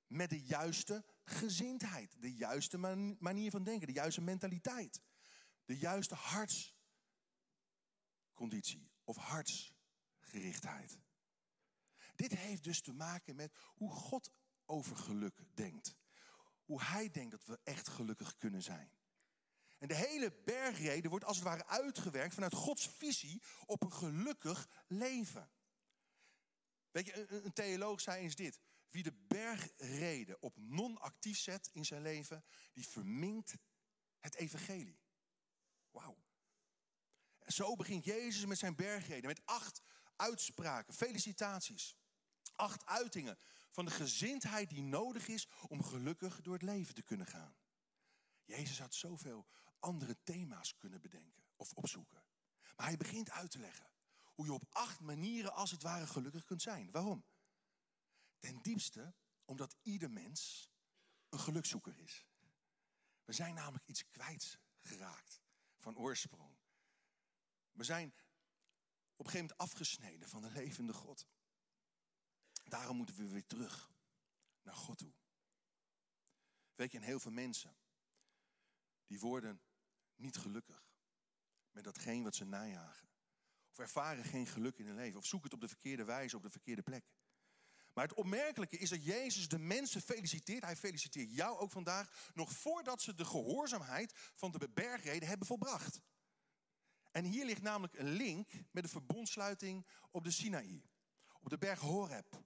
met 0.07 0.29
de 0.29 0.41
juiste 0.41 1.05
gezindheid, 1.23 2.21
de 2.21 2.33
juiste 2.33 2.77
manier 3.19 3.51
van 3.51 3.63
denken, 3.63 3.87
de 3.87 3.93
juiste 3.93 4.21
mentaliteit, 4.21 5.01
de 5.65 5.77
juiste 5.77 6.15
hartsconditie 6.15 8.91
of 9.03 9.15
hartsgerichtheid. 9.15 10.99
Dit 12.15 12.31
heeft 12.31 12.63
dus 12.63 12.81
te 12.81 12.93
maken 12.93 13.35
met 13.35 13.55
hoe 13.75 13.91
God 13.91 14.31
over 14.69 14.95
geluk 14.95 15.39
denkt. 15.53 15.95
Hoe 16.63 16.83
hij 16.83 17.09
denkt 17.09 17.31
dat 17.31 17.45
we 17.45 17.59
echt 17.63 17.87
gelukkig 17.87 18.37
kunnen 18.37 18.63
zijn. 18.63 18.91
En 19.79 19.87
de 19.87 19.95
hele 19.95 20.31
bergrede 20.45 21.09
wordt 21.09 21.25
als 21.25 21.35
het 21.35 21.45
ware 21.45 21.67
uitgewerkt 21.67 22.33
vanuit 22.33 22.53
Gods 22.53 22.89
visie 22.89 23.41
op 23.65 23.83
een 23.83 23.93
gelukkig 23.93 24.69
leven. 24.87 25.51
Weet 26.91 27.05
je, 27.05 27.43
een, 27.43 27.53
theoloog 27.53 28.01
zei 28.01 28.21
eens 28.21 28.35
dit. 28.35 28.59
Wie 28.89 29.03
de 29.03 29.13
bergrede 29.13 30.39
op 30.39 30.57
non-actief 30.57 31.39
zet 31.39 31.69
in 31.71 31.85
zijn 31.85 32.01
leven, 32.01 32.43
die 32.73 32.87
verminkt 32.87 33.55
het 34.19 34.35
evangelie. 34.35 34.99
Wauw. 35.91 36.17
Zo 37.45 37.75
begint 37.75 38.03
Jezus 38.03 38.45
met 38.45 38.57
zijn 38.57 38.75
bergrede, 38.75 39.27
met 39.27 39.45
acht 39.45 39.81
uitspraken, 40.15 40.93
felicitaties. 40.93 41.97
Acht 42.55 42.85
uitingen 42.85 43.37
van 43.69 43.85
de 43.85 43.91
gezindheid 43.91 44.69
die 44.69 44.81
nodig 44.81 45.27
is 45.27 45.47
om 45.67 45.83
gelukkig 45.83 46.41
door 46.41 46.53
het 46.53 46.61
leven 46.61 46.95
te 46.95 47.01
kunnen 47.03 47.27
gaan. 47.27 47.55
Jezus 48.43 48.79
had 48.79 48.93
zoveel 48.93 49.47
andere 49.79 50.17
thema's 50.23 50.77
kunnen 50.77 51.01
bedenken 51.01 51.43
of 51.55 51.73
opzoeken. 51.73 52.23
Maar 52.75 52.87
hij 52.87 52.97
begint 52.97 53.31
uit 53.31 53.51
te 53.51 53.59
leggen 53.59 53.91
hoe 54.33 54.45
je 54.45 54.53
op 54.53 54.65
acht 54.69 54.99
manieren 54.99 55.53
als 55.53 55.71
het 55.71 55.81
ware 55.81 56.07
gelukkig 56.07 56.43
kunt 56.43 56.61
zijn. 56.61 56.91
Waarom? 56.91 57.25
Ten 58.39 58.61
diepste 58.61 59.13
omdat 59.45 59.75
ieder 59.81 60.11
mens 60.11 60.69
een 61.29 61.39
gelukzoeker 61.39 61.97
is. 61.97 62.25
We 63.25 63.33
zijn 63.33 63.55
namelijk 63.55 63.87
iets 63.87 64.07
kwijtgeraakt 64.09 65.41
van 65.77 65.97
oorsprong. 65.97 66.57
We 67.71 67.83
zijn 67.83 68.13
op 69.15 69.25
een 69.25 69.31
gegeven 69.31 69.55
moment 69.57 69.57
afgesneden 69.57 70.29
van 70.29 70.41
de 70.41 70.51
levende 70.51 70.93
God. 70.93 71.27
Daarom 72.63 72.97
moeten 72.97 73.15
we 73.15 73.27
weer 73.27 73.45
terug 73.45 73.91
naar 74.61 74.75
God 74.75 74.97
toe. 74.97 75.13
Weet 76.75 76.91
je, 76.91 77.01
heel 77.01 77.19
veel 77.19 77.31
mensen, 77.31 77.77
die 79.07 79.19
worden 79.19 79.61
niet 80.15 80.37
gelukkig 80.37 80.89
met 81.71 81.83
datgene 81.83 82.23
wat 82.23 82.35
ze 82.35 82.45
najagen. 82.45 83.09
Of 83.71 83.79
ervaren 83.79 84.23
geen 84.23 84.47
geluk 84.47 84.77
in 84.77 84.85
hun 84.85 84.95
leven. 84.95 85.19
Of 85.19 85.25
zoeken 85.25 85.49
het 85.49 85.57
op 85.57 85.67
de 85.67 85.75
verkeerde 85.75 86.03
wijze, 86.03 86.35
op 86.35 86.43
de 86.43 86.49
verkeerde 86.49 86.81
plek. 86.81 87.05
Maar 87.93 88.07
het 88.07 88.17
opmerkelijke 88.17 88.77
is 88.77 88.89
dat 88.89 89.03
Jezus 89.03 89.47
de 89.47 89.59
mensen 89.59 90.01
feliciteert. 90.01 90.63
Hij 90.63 90.75
feliciteert 90.75 91.35
jou 91.35 91.57
ook 91.57 91.71
vandaag. 91.71 92.31
Nog 92.33 92.51
voordat 92.51 93.01
ze 93.01 93.13
de 93.13 93.25
gehoorzaamheid 93.25 94.13
van 94.15 94.51
de 94.51 94.69
bergreden 94.69 95.27
hebben 95.27 95.47
volbracht. 95.47 96.01
En 97.11 97.25
hier 97.25 97.45
ligt 97.45 97.61
namelijk 97.61 97.97
een 97.97 98.09
link 98.09 98.51
met 98.71 98.83
de 98.83 98.89
verbondsluiting 98.89 99.85
op 100.11 100.23
de 100.23 100.31
Sinaï. 100.31 100.83
Op 101.39 101.49
de 101.49 101.57
berg 101.57 101.79
Horeb. 101.79 102.43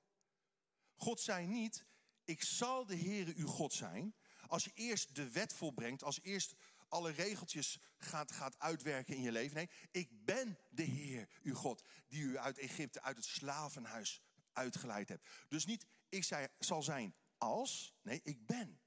God 1.03 1.19
zei 1.19 1.47
niet, 1.47 1.85
ik 2.23 2.43
zal 2.43 2.85
de 2.85 2.97
Heere 2.97 3.33
uw 3.35 3.47
God 3.47 3.73
zijn. 3.73 4.15
Als 4.47 4.63
je 4.63 4.71
eerst 4.73 5.15
de 5.15 5.29
wet 5.29 5.53
volbrengt, 5.53 6.03
als 6.03 6.21
eerst 6.21 6.55
alle 6.87 7.11
regeltjes 7.11 7.79
gaat, 7.97 8.31
gaat 8.31 8.59
uitwerken 8.59 9.15
in 9.15 9.21
je 9.21 9.31
leven. 9.31 9.55
Nee, 9.55 9.69
ik 9.91 10.25
ben 10.25 10.59
de 10.69 10.83
Heer, 10.83 11.29
uw 11.41 11.55
God, 11.55 11.83
die 12.07 12.21
u 12.21 12.37
uit 12.37 12.57
Egypte, 12.57 13.01
uit 13.01 13.15
het 13.15 13.25
slavenhuis 13.25 14.21
uitgeleid 14.53 15.09
hebt. 15.09 15.27
Dus 15.47 15.65
niet, 15.65 15.85
ik 16.09 16.23
zei, 16.23 16.47
zal 16.59 16.83
zijn 16.83 17.15
als, 17.37 17.93
nee, 18.01 18.21
ik 18.23 18.45
ben. 18.45 18.81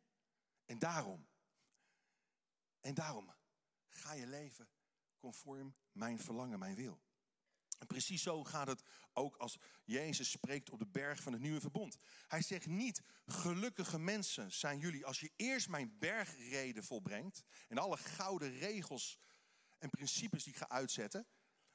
En 0.65 0.79
daarom, 0.79 1.29
en 2.81 2.95
daarom 2.95 3.35
ga 3.89 4.13
je 4.13 4.27
leven 4.27 4.69
conform 5.19 5.75
mijn 5.93 6.19
verlangen, 6.19 6.59
mijn 6.59 6.75
wil. 6.75 7.01
En 7.79 7.87
precies 7.87 8.23
zo 8.23 8.45
gaat 8.45 8.67
het 8.67 8.83
ook 9.13 9.37
als 9.37 9.59
Jezus 9.85 10.31
spreekt 10.31 10.71
op 10.71 10.79
de 10.79 10.87
berg 10.87 11.23
van 11.23 11.33
het 11.33 11.43
nieuwe 11.43 11.61
verbond. 11.61 11.97
Hij 12.27 12.43
zegt 12.43 12.67
niet, 12.67 13.03
gelukkige 13.27 13.99
mensen 13.99 14.53
zijn 14.53 14.79
jullie 14.79 15.07
als 15.07 15.21
je 15.21 15.33
eerst 15.37 15.69
mijn 15.69 15.99
bergreden 15.99 16.85
volbrengt 16.85 17.43
en 17.69 17.79
alle 17.79 17.97
gouden 17.97 18.59
regels 18.59 19.19
en 19.79 19.91
principes 19.91 20.45
die 20.45 20.53
ik 20.53 20.59
ga 20.59 20.69
uitzetten. 20.69 21.27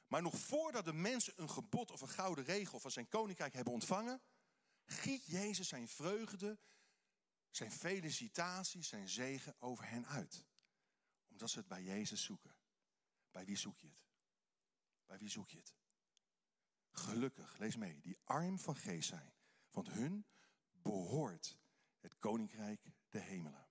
Maar 0.06 0.22
nog 0.22 0.38
voordat 0.38 0.84
de 0.84 0.92
mensen 0.92 1.32
een 1.36 1.50
gebod 1.50 1.90
of 1.90 2.00
een 2.00 2.08
gouden 2.08 2.44
regel 2.44 2.80
van 2.80 2.90
zijn 2.90 3.08
koninkrijk 3.08 3.54
hebben 3.54 3.72
ontvangen, 3.72 4.22
giet 4.84 5.26
Jezus 5.26 5.68
zijn 5.68 5.88
vreugde, 5.88 6.58
zijn 7.50 7.72
felicitaties, 7.72 8.88
zijn 8.88 9.08
zegen 9.08 9.56
over 9.58 9.88
hen 9.88 10.06
uit. 10.06 10.46
Omdat 11.28 11.50
ze 11.50 11.58
het 11.58 11.68
bij 11.68 11.82
Jezus 11.82 12.22
zoeken. 12.22 12.56
Bij 13.30 13.44
wie 13.44 13.56
zoek 13.56 13.78
je 13.78 13.86
het? 13.86 14.06
Bij 15.06 15.18
wie 15.18 15.28
zoek 15.28 15.50
je 15.50 15.56
het? 15.56 15.74
Gelukkig, 16.92 17.58
lees 17.58 17.76
mee, 17.76 18.00
die 18.00 18.18
arm 18.24 18.58
van 18.58 18.76
geest 18.76 19.08
zijn. 19.08 19.32
Want 19.70 19.88
hun 19.90 20.26
behoort 20.72 21.56
het 22.00 22.18
koninkrijk 22.18 22.92
de 23.08 23.18
hemelen. 23.18 23.66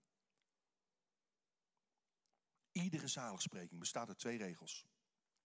Iedere 2.71 3.07
zaligspreking 3.07 3.79
bestaat 3.79 4.07
uit 4.07 4.17
twee 4.17 4.37
regels. 4.37 4.85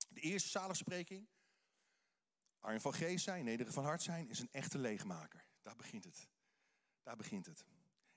De 0.08 0.20
eerste 0.20 0.48
zaligspreking, 0.48 1.28
arm 2.60 2.80
van 2.80 2.94
geest 2.94 3.24
zijn, 3.24 3.44
nederig 3.44 3.72
van 3.72 3.84
hart 3.84 4.02
zijn, 4.02 4.28
is 4.28 4.38
een 4.38 4.50
echte 4.50 4.78
leegmaker. 4.78 5.46
Daar 5.62 5.76
begint 5.76 6.04
het. 6.04 6.28
Daar 7.02 7.16
begint 7.16 7.46
het. 7.46 7.64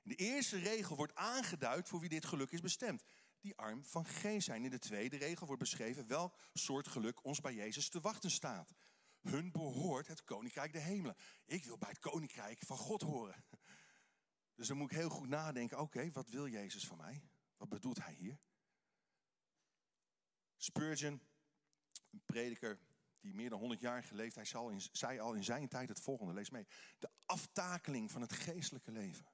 In 0.01 0.10
de 0.10 0.16
eerste 0.16 0.58
regel 0.58 0.96
wordt 0.96 1.16
aangeduid 1.16 1.88
voor 1.88 2.00
wie 2.00 2.10
dit 2.10 2.25
geluk 2.25 2.51
is 2.51 2.62
bestemd. 2.62 3.04
Die 3.39 3.56
arm 3.56 3.84
van 3.84 4.06
geest 4.06 4.46
zijn. 4.46 4.63
In 4.63 4.70
de 4.70 4.80
tweede 4.80 5.18
regel 5.18 5.46
wordt 5.46 5.62
beschreven 5.62 6.08
welk 6.08 6.39
soort 6.54 6.88
geluk 6.88 7.24
ons 7.24 7.42
bij 7.42 7.54
Jezus 7.54 7.89
te 7.89 8.00
wachten 8.00 8.32
staat. 8.32 8.74
Hun 9.22 9.52
behoort 9.52 10.08
het 10.08 10.24
koninkrijk 10.24 10.74
de 10.74 10.80
hemelen. 10.80 11.16
Ik 11.46 11.66
wil 11.66 11.78
bij 11.78 11.90
het 11.90 12.00
koninkrijk 12.00 12.60
van 12.66 12.78
God 12.78 13.02
horen. 13.02 13.44
Dus 14.56 14.68
dan 14.68 14.78
moet 14.78 14.92
ik 14.92 14.98
heel 14.98 15.10
goed 15.10 15.28
nadenken: 15.28 15.80
oké, 15.80 16.12
wat 16.12 16.30
wil 16.30 16.48
Jezus 16.48 16.88
van 16.88 16.98
mij? 16.98 17.24
Wat 17.58 17.70
bedoelt 17.70 18.04
hij 18.04 18.14
hier? 18.14 18.40
Spurgeon, 20.58 21.22
een 22.12 22.22
prediker 22.26 22.80
die 23.22 23.34
meer 23.34 23.50
dan 23.50 23.60
100 23.60 23.80
jaar 23.80 24.04
geleefd, 24.04 24.36
hij 24.36 24.80
zei 24.92 25.20
al 25.20 25.34
in 25.34 25.44
zijn 25.44 25.68
tijd 25.68 25.90
het 25.90 26.00
volgende: 26.00 26.34
lees 26.34 26.50
mee. 26.50 26.68
De 27.00 27.10
aftakeling 27.26 28.12
van 28.12 28.22
het 28.22 28.34
geestelijke 28.34 28.92
leven. 28.92 29.26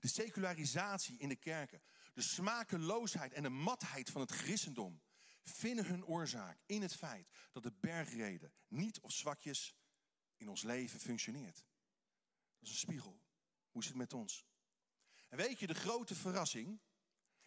De 0.00 0.08
secularisatie 0.08 1.18
in 1.18 1.28
de 1.28 1.36
kerken. 1.36 1.82
De 2.14 2.22
smakeloosheid 2.22 3.32
en 3.32 3.42
de 3.42 3.48
matheid 3.48 4.10
van 4.10 4.20
het 4.20 4.30
christendom 4.30 5.00
vinden 5.48 5.86
hun 5.86 6.04
oorzaak 6.04 6.58
in 6.66 6.82
het 6.82 6.94
feit 6.94 7.28
dat 7.52 7.62
de 7.62 7.72
bergrede 7.72 8.52
niet 8.68 9.00
of 9.00 9.12
zwakjes 9.12 9.76
in 10.36 10.48
ons 10.48 10.62
leven 10.62 11.00
functioneert. 11.00 11.56
Dat 12.58 12.68
is 12.68 12.70
een 12.70 12.76
spiegel. 12.76 13.20
Hoe 13.70 13.82
is 13.82 13.88
het 13.88 13.96
met 13.96 14.12
ons? 14.12 14.46
En 15.28 15.36
weet 15.36 15.58
je, 15.58 15.66
de 15.66 15.74
grote 15.74 16.14
verrassing 16.14 16.80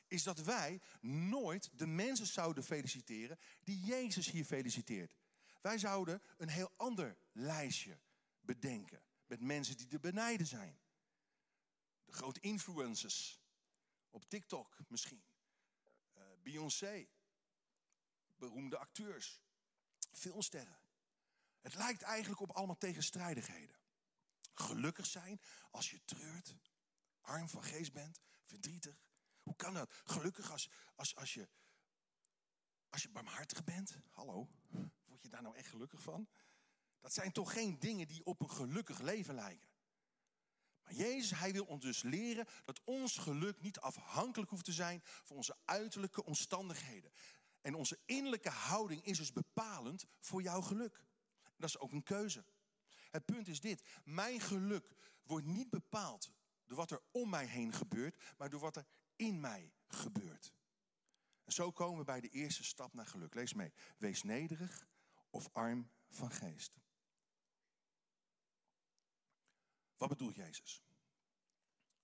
is 0.08 0.24
dat 0.24 0.40
wij 0.40 0.82
nooit 1.02 1.70
de 1.74 1.88
mensen 1.88 2.28
zouden 2.28 2.64
feliciteren 2.64 3.40
die 3.64 3.80
Jezus 3.80 4.32
hier 4.32 4.46
feliciteert. 4.46 5.16
Wij 5.62 5.78
zouden 5.78 6.22
een 6.38 6.50
heel 6.50 6.72
ander 6.76 7.18
lijstje 7.32 8.00
bedenken 8.40 9.04
met 9.26 9.40
mensen 9.40 9.78
die 9.78 9.88
te 9.88 10.00
benijden 10.00 10.48
zijn. 10.48 10.80
De 12.06 12.12
grote 12.12 12.40
influencers 12.40 13.42
op 14.10 14.30
TikTok 14.30 14.78
misschien. 14.88 15.24
Uh, 16.18 16.24
Beyoncé, 16.42 17.08
beroemde 18.42 18.78
acteurs, 18.78 19.42
filmsterren. 20.12 20.80
Het 21.60 21.76
lijkt 21.76 22.02
eigenlijk 22.02 22.42
op 22.42 22.52
allemaal 22.52 22.78
tegenstrijdigheden. 22.78 23.76
Gelukkig 24.54 25.06
zijn 25.06 25.42
als 25.70 25.92
je 25.92 26.06
treurt, 26.06 26.56
arm 27.22 27.50
van 27.50 27.64
geest 27.64 27.94
bent, 27.94 28.22
verdrietig. 28.44 29.06
Hoe 29.44 29.56
kan 29.56 29.74
dat? 29.74 29.94
Gelukkig 30.04 30.52
als, 30.52 30.70
als, 30.96 31.16
als, 31.16 31.34
je, 31.34 31.50
als 32.90 33.02
je 33.02 33.10
barmhartig 33.10 33.64
bent. 33.64 33.98
Hallo, 34.10 34.50
word 35.06 35.22
je 35.22 35.30
daar 35.30 35.42
nou 35.42 35.56
echt 35.56 35.70
gelukkig 35.70 36.02
van? 36.02 36.30
Dat 37.00 37.14
zijn 37.14 37.32
toch 37.32 37.54
geen 37.54 37.80
dingen 37.80 38.08
die 38.08 38.26
op 38.26 38.42
een 38.42 38.50
gelukkig 38.50 39.00
leven 39.00 39.34
lijken. 39.34 39.70
Maar 40.84 40.94
Jezus, 40.94 41.40
hij 41.40 41.52
wil 41.52 41.66
ons 41.66 41.82
dus 41.82 42.02
leren 42.02 42.48
dat 42.66 42.82
ons 42.84 43.18
geluk 43.18 43.62
niet 43.62 43.80
afhankelijk 43.80 44.50
hoeft 44.50 44.66
te 44.66 44.74
zijn 44.74 45.02
van 45.04 45.36
onze 45.36 45.58
uiterlijke 45.66 46.24
omstandigheden. 46.24 47.12
En 47.62 47.76
onze 47.76 48.00
innerlijke 48.06 48.50
houding 48.50 49.04
is 49.04 49.18
dus 49.18 49.32
bepalend 49.32 50.06
voor 50.20 50.42
jouw 50.42 50.62
geluk. 50.62 51.06
Dat 51.58 51.70
is 51.70 51.80
ook 51.80 51.92
een 51.92 52.04
keuze. 52.04 52.46
Het 53.10 53.26
punt 53.26 53.48
is 53.48 53.60
dit: 53.60 53.84
mijn 54.04 54.40
geluk 54.40 54.96
wordt 55.24 55.46
niet 55.46 55.70
bepaald 55.70 56.32
door 56.66 56.78
wat 56.78 56.92
er 56.92 57.02
om 57.12 57.30
mij 57.30 57.46
heen 57.46 57.74
gebeurt, 57.74 58.34
maar 58.38 58.50
door 58.50 58.60
wat 58.60 58.76
er 58.76 58.86
in 59.16 59.40
mij 59.40 59.74
gebeurt. 59.88 60.54
En 61.44 61.54
zo 61.54 61.72
komen 61.72 61.98
we 61.98 62.04
bij 62.04 62.22
de 62.22 62.30
eerste 62.30 62.64
stap 62.64 62.94
naar 62.94 63.08
geluk. 63.08 63.34
Lees 63.34 63.54
mee. 63.54 63.74
Wees 63.98 64.24
nederig 64.24 64.88
of 65.30 65.50
arm 65.52 65.92
van 66.10 66.32
geest. 66.32 66.80
Wat 69.98 70.10
bedoelt 70.10 70.36
Jezus? 70.36 70.84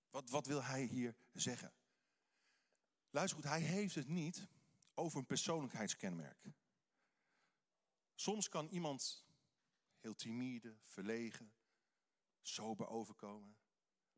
Wat, 0.09 0.29
wat 0.29 0.45
wil 0.45 0.63
hij 0.63 0.83
hier 0.83 1.15
zeggen? 1.33 1.73
Luister 3.09 3.37
goed, 3.37 3.49
hij 3.49 3.61
heeft 3.61 3.95
het 3.95 4.07
niet 4.07 4.47
over 4.97 5.19
een 5.19 5.25
persoonlijkheidskenmerk. 5.25 6.45
Soms 8.15 8.49
kan 8.49 8.67
iemand 8.67 9.25
heel 9.99 10.15
timide, 10.15 10.77
verlegen, 10.83 11.53
sober 12.41 12.87
overkomen, 12.87 13.57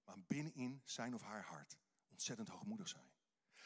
maar 0.04 0.24
binnenin 0.28 0.82
zijn 0.86 1.14
of 1.14 1.22
haar 1.22 1.44
hart 1.44 1.78
ontzettend 2.08 2.50
hoogmoedig 2.50 2.88
zijn. 2.88 3.12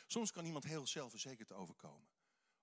Soms 0.08 0.32
kan 0.32 0.46
iemand 0.46 0.63
heel 0.63 0.88
zelfverzekerd 0.88 1.51
overkomen 1.51 2.10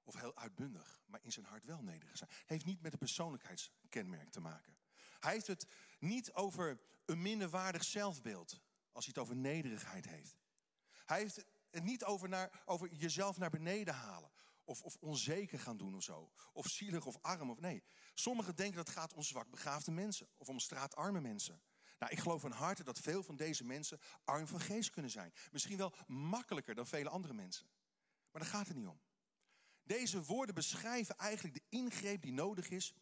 of 0.02 0.14
heel 0.14 0.36
uitbundig, 0.36 1.02
maar 1.06 1.22
in 1.22 1.32
zijn 1.32 1.46
hart 1.46 1.64
wel 1.64 1.82
nederig 1.82 2.16
zijn. 2.16 2.30
Het 2.30 2.48
heeft 2.48 2.64
niet 2.64 2.80
met 2.80 2.92
een 2.92 2.98
persoonlijkheidskenmerk 2.98 4.30
te 4.30 4.40
maken. 4.40 4.78
Hij 5.20 5.32
heeft 5.32 5.46
het 5.46 5.66
niet 5.98 6.32
over 6.32 6.80
een 7.04 7.22
minderwaardig 7.22 7.84
zelfbeeld 7.84 8.60
als 8.92 9.04
hij 9.04 9.14
het 9.14 9.22
over 9.22 9.36
nederigheid 9.36 10.08
heeft. 10.08 10.38
Hij 11.06 11.18
heeft 11.18 11.44
niet 11.70 12.04
over, 12.04 12.28
naar, 12.28 12.62
over 12.64 12.92
jezelf 12.92 13.38
naar 13.38 13.50
beneden 13.50 13.94
halen. 13.94 14.30
Of, 14.64 14.82
of 14.82 14.96
onzeker 15.00 15.58
gaan 15.58 15.76
doen 15.76 15.94
of 15.94 16.02
zo. 16.02 16.32
Of 16.52 16.66
zielig 16.66 17.06
of 17.06 17.18
arm. 17.20 17.50
Of, 17.50 17.60
nee, 17.60 17.82
sommigen 18.14 18.56
denken 18.56 18.76
dat 18.76 18.86
het 18.86 18.96
gaat 18.96 19.12
om 19.12 19.22
zwakbegaafde 19.22 19.90
mensen. 19.90 20.28
Of 20.36 20.48
om 20.48 20.58
straatarme 20.58 21.20
mensen. 21.20 21.62
Nou, 21.98 22.12
ik 22.12 22.18
geloof 22.18 22.40
van 22.40 22.52
harte 22.52 22.84
dat 22.84 22.98
veel 22.98 23.22
van 23.22 23.36
deze 23.36 23.64
mensen 23.64 24.00
arm 24.24 24.46
van 24.46 24.60
geest 24.60 24.90
kunnen 24.90 25.10
zijn. 25.10 25.32
Misschien 25.52 25.76
wel 25.76 25.94
makkelijker 26.06 26.74
dan 26.74 26.86
vele 26.86 27.08
andere 27.08 27.34
mensen. 27.34 27.66
Maar 28.30 28.42
daar 28.42 28.50
gaat 28.50 28.68
het 28.68 28.76
niet 28.76 28.86
om. 28.86 29.00
Deze 29.82 30.24
woorden 30.24 30.54
beschrijven 30.54 31.16
eigenlijk 31.16 31.54
de 31.54 31.64
ingreep 31.68 32.22
die 32.22 32.32
nodig 32.32 32.68
is 32.68 32.94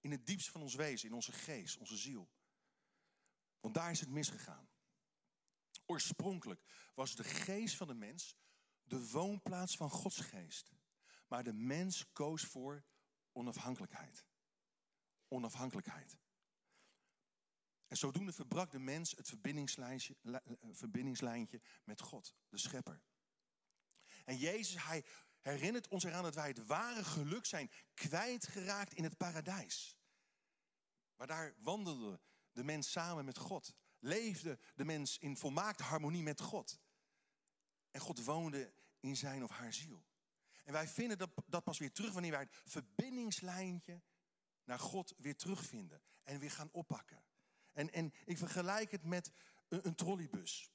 in 0.00 0.10
het 0.10 0.26
diepst 0.26 0.48
van 0.48 0.62
ons 0.62 0.74
wezen, 0.74 1.08
in 1.08 1.14
onze 1.14 1.32
geest, 1.32 1.76
onze 1.76 1.96
ziel. 1.96 2.28
Want 3.60 3.74
daar 3.74 3.90
is 3.90 4.00
het 4.00 4.10
misgegaan. 4.10 4.67
Oorspronkelijk 5.90 6.62
was 6.94 7.14
de 7.14 7.24
geest 7.24 7.76
van 7.76 7.86
de 7.86 7.94
mens 7.94 8.36
de 8.82 9.10
woonplaats 9.10 9.76
van 9.76 9.90
Gods 9.90 10.20
geest. 10.20 10.72
Maar 11.28 11.44
de 11.44 11.52
mens 11.52 12.12
koos 12.12 12.44
voor 12.44 12.84
onafhankelijkheid. 13.32 14.24
Onafhankelijkheid. 15.28 16.18
En 17.86 17.96
zodoende 17.96 18.32
verbrak 18.32 18.70
de 18.70 18.78
mens 18.78 19.10
het 19.10 19.28
verbindingslijntje, 20.72 21.60
met 21.84 22.00
God, 22.00 22.34
de 22.48 22.58
schepper. 22.58 23.02
En 24.24 24.36
Jezus, 24.36 24.82
hij 24.84 25.04
herinnert 25.40 25.88
ons 25.88 26.04
eraan 26.04 26.22
dat 26.22 26.34
wij 26.34 26.48
het 26.48 26.66
ware 26.66 27.04
geluk 27.04 27.46
zijn 27.46 27.70
kwijtgeraakt 27.94 28.94
in 28.94 29.04
het 29.04 29.16
paradijs. 29.16 29.96
Maar 31.16 31.26
daar 31.26 31.54
wandelde 31.58 32.20
de 32.52 32.64
mens 32.64 32.90
samen 32.90 33.24
met 33.24 33.38
God. 33.38 33.76
Leefde 33.98 34.58
de 34.74 34.84
mens 34.84 35.18
in 35.18 35.36
volmaakte 35.36 35.82
harmonie 35.82 36.22
met 36.22 36.40
God. 36.40 36.80
En 37.90 38.00
God 38.00 38.24
woonde 38.24 38.72
in 39.00 39.16
zijn 39.16 39.44
of 39.44 39.50
haar 39.50 39.72
ziel. 39.72 40.04
En 40.64 40.72
wij 40.72 40.88
vinden 40.88 41.18
dat, 41.18 41.30
dat 41.46 41.64
pas 41.64 41.78
weer 41.78 41.92
terug 41.92 42.12
wanneer 42.12 42.30
wij 42.30 42.40
het 42.40 42.56
verbindingslijntje 42.64 44.02
naar 44.64 44.78
God 44.78 45.14
weer 45.16 45.36
terugvinden. 45.36 46.02
En 46.22 46.38
weer 46.38 46.50
gaan 46.50 46.72
oppakken. 46.72 47.24
En, 47.72 47.92
en 47.92 48.12
ik 48.24 48.38
vergelijk 48.38 48.90
het 48.90 49.04
met 49.04 49.32
een, 49.68 49.86
een 49.86 49.94
trolleybus. 49.94 50.72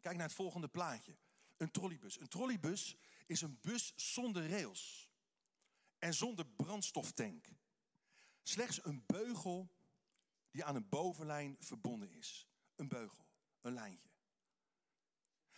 Kijk 0.00 0.16
naar 0.16 0.26
het 0.26 0.36
volgende 0.36 0.68
plaatje. 0.68 1.16
Een 1.56 1.70
trolleybus. 1.70 2.20
Een 2.20 2.28
trolleybus 2.28 2.96
is 3.26 3.40
een 3.40 3.58
bus 3.60 3.92
zonder 3.96 4.48
rails. 4.50 5.10
En 5.98 6.14
zonder 6.14 6.46
brandstoftank. 6.46 7.48
Slechts 8.42 8.84
een 8.84 9.04
beugel 9.06 9.70
die 10.50 10.64
aan 10.64 10.74
een 10.74 10.88
bovenlijn 10.88 11.56
verbonden 11.58 12.10
is. 12.10 12.48
Een 12.76 12.88
beugel, 12.88 13.26
een 13.60 13.72
lijntje. 13.72 14.08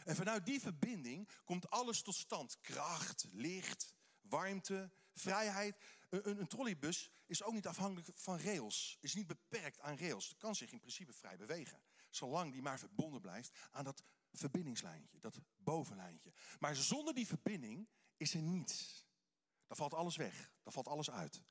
En 0.05 0.16
vanuit 0.16 0.46
die 0.46 0.61
verbinding 0.61 1.31
komt 1.44 1.70
alles 1.70 2.03
tot 2.03 2.14
stand. 2.14 2.61
Kracht, 2.61 3.26
licht, 3.31 3.94
warmte, 4.20 4.90
vrijheid. 5.14 5.76
Een, 6.09 6.40
een, 6.40 6.46
trolleybus 6.46 7.11
is 7.26 7.42
ook 7.42 7.53
niet 7.53 7.66
afhankelijk 7.66 8.09
van 8.14 8.38
rails. 8.38 8.98
Is 9.00 9.14
niet 9.14 9.26
beperkt 9.26 9.81
aan 9.81 9.96
rails. 9.96 10.29
Het 10.29 10.38
kan 10.38 10.55
zich 10.55 10.72
in 10.72 10.79
principe 10.79 11.12
vrij 11.12 11.37
bewegen. 11.37 11.83
Zolang 12.11 12.53
die 12.53 12.62
maar 12.62 12.79
verbonden 12.79 13.20
blijft 13.20 13.59
aan 13.70 13.85
dat 13.85 14.03
verbindingslijntje, 14.33 15.20
dat 15.20 15.40
bovenlijntje. 15.57 16.33
Maar 16.59 16.76
zonder 16.76 17.14
die 17.14 17.26
verbinding 17.26 17.88
is 18.16 18.35
er 18.35 18.42
niets. 18.42 19.07
Dan 19.66 19.76
valt 19.76 19.94
alles 19.94 20.16
weg. 20.16 20.53
Dan 20.62 20.72
valt 20.72 20.88
alles 20.88 21.11
uit. 21.11 21.42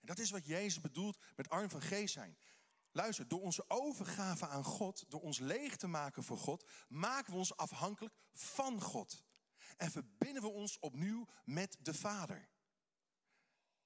En 0.00 0.06
dat 0.06 0.18
is 0.18 0.30
wat 0.30 0.46
Jezus 0.46 0.80
bedoelt 0.80 1.18
met 1.36 1.48
arm 1.48 1.70
van 1.70 1.82
geest 1.82 2.12
zijn. 2.12 2.38
Luister, 2.98 3.28
door 3.28 3.40
onze 3.40 3.64
overgave 3.70 4.46
aan 4.46 4.64
God, 4.64 5.04
door 5.10 5.20
ons 5.20 5.38
leeg 5.38 5.76
te 5.76 5.86
maken 5.86 6.24
voor 6.24 6.38
God, 6.38 6.68
maken 6.88 7.32
we 7.32 7.38
ons 7.38 7.56
afhankelijk 7.56 8.14
van 8.32 8.80
God. 8.80 9.24
En 9.76 9.90
verbinden 9.90 10.42
we 10.42 10.48
ons 10.48 10.78
opnieuw 10.78 11.28
met 11.44 11.76
de 11.80 11.94
Vader. 11.94 12.48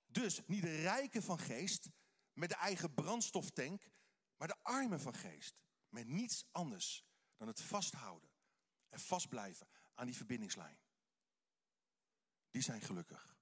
Dus 0.06 0.40
niet 0.46 0.62
de 0.62 0.80
rijken 0.80 1.22
van 1.22 1.38
geest 1.38 1.88
met 2.32 2.48
de 2.48 2.54
eigen 2.54 2.94
brandstoftank, 2.94 3.90
maar 4.36 4.48
de 4.48 4.62
armen 4.62 5.00
van 5.00 5.14
geest. 5.14 5.64
Met 5.88 6.06
niets 6.06 6.44
anders 6.50 7.04
dan 7.36 7.48
het 7.48 7.60
vasthouden 7.60 8.30
en 8.88 9.00
vastblijven 9.00 9.68
aan 9.94 10.06
die 10.06 10.16
verbindingslijn. 10.16 10.78
Die 12.50 12.62
zijn 12.62 12.80
gelukkig. 12.80 13.36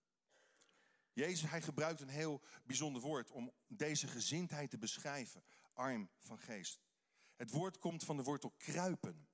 Jezus, 1.12 1.50
hij 1.50 1.62
gebruikt 1.62 2.00
een 2.00 2.08
heel 2.08 2.42
bijzonder 2.64 3.02
woord 3.02 3.30
om 3.30 3.52
deze 3.66 4.06
gezindheid 4.06 4.70
te 4.70 4.78
beschrijven. 4.78 5.44
Arm 5.80 6.10
van 6.18 6.38
geest. 6.38 6.80
Het 7.36 7.50
woord 7.50 7.78
komt 7.78 8.04
van 8.04 8.16
de 8.16 8.22
wortel 8.22 8.50
kruipen. 8.50 9.28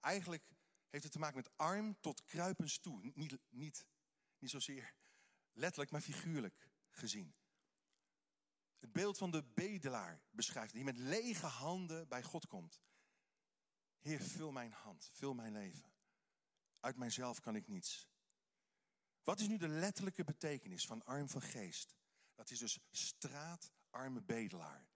Eigenlijk 0.00 0.44
heeft 0.88 1.04
het 1.04 1.12
te 1.12 1.18
maken 1.18 1.36
met 1.36 1.50
arm 1.56 2.00
tot 2.00 2.24
kruipens 2.24 2.78
toe. 2.78 3.00
Niet, 3.14 3.38
niet, 3.50 3.86
niet 4.38 4.50
zozeer 4.50 4.94
letterlijk, 5.52 5.90
maar 5.90 6.00
figuurlijk 6.00 6.70
gezien. 6.88 7.34
Het 8.78 8.92
beeld 8.92 9.18
van 9.18 9.30
de 9.30 9.44
bedelaar 9.44 10.22
beschrijft, 10.30 10.72
die 10.72 10.84
met 10.84 10.96
lege 10.96 11.46
handen 11.46 12.08
bij 12.08 12.22
God 12.22 12.46
komt. 12.46 12.82
Heer, 13.98 14.20
vul 14.20 14.52
mijn 14.52 14.72
hand, 14.72 15.10
vul 15.12 15.34
mijn 15.34 15.52
leven. 15.52 15.92
Uit 16.80 16.96
mijzelf 16.96 17.40
kan 17.40 17.56
ik 17.56 17.68
niets. 17.68 18.08
Wat 19.22 19.40
is 19.40 19.48
nu 19.48 19.56
de 19.56 19.68
letterlijke 19.68 20.24
betekenis 20.24 20.86
van 20.86 21.04
arm 21.04 21.28
van 21.28 21.42
geest? 21.42 21.96
Dat 22.34 22.50
is 22.50 22.58
dus 22.58 22.78
straatarme 22.90 24.22
bedelaar. 24.22 24.91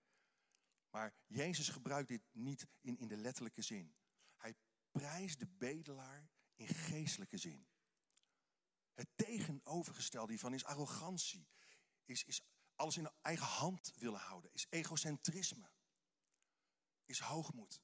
Maar 0.97 1.15
Jezus 1.27 1.69
gebruikt 1.69 2.09
dit 2.09 2.23
niet 2.33 2.67
in, 2.81 2.99
in 2.99 3.09
de 3.09 3.17
letterlijke 3.17 3.63
zin. 3.63 3.95
Hij 4.37 4.55
prijst 4.91 5.39
de 5.39 5.47
bedelaar 5.47 6.31
in 6.55 6.69
geestelijke 6.69 7.37
zin. 7.37 7.67
Het 8.95 9.09
tegenovergestelde 9.15 10.33
hiervan 10.33 10.55
is 10.55 10.65
arrogantie. 10.65 11.49
Is, 12.05 12.25
is 12.25 12.43
alles 12.75 12.97
in 12.97 13.11
eigen 13.21 13.47
hand 13.47 13.93
willen 13.97 14.21
houden. 14.21 14.53
Is 14.53 14.67
egocentrisme. 14.71 15.71
Is 17.05 17.21
hoogmoed. 17.21 17.81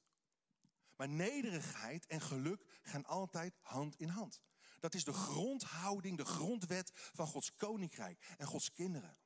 Maar 0.95 1.09
nederigheid 1.09 2.05
en 2.05 2.21
geluk 2.21 2.79
gaan 2.81 3.05
altijd 3.05 3.57
hand 3.61 3.95
in 3.95 4.09
hand. 4.09 4.41
Dat 4.79 4.93
is 4.93 5.03
de 5.03 5.13
grondhouding, 5.13 6.17
de 6.17 6.25
grondwet 6.25 6.91
van 6.93 7.27
Gods 7.27 7.55
koninkrijk 7.55 8.35
en 8.37 8.47
Gods 8.47 8.71
kinderen. 8.71 9.22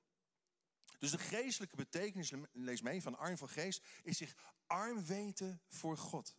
Dus 0.97 1.11
de 1.11 1.17
geestelijke 1.17 1.75
betekenis, 1.75 2.31
lees 2.51 2.81
mee, 2.81 3.01
van 3.01 3.17
arm 3.17 3.37
van 3.37 3.49
geest, 3.49 3.85
is 4.03 4.17
zich 4.17 4.35
arm 4.67 5.05
weten 5.05 5.61
voor 5.67 5.97
God. 5.97 6.37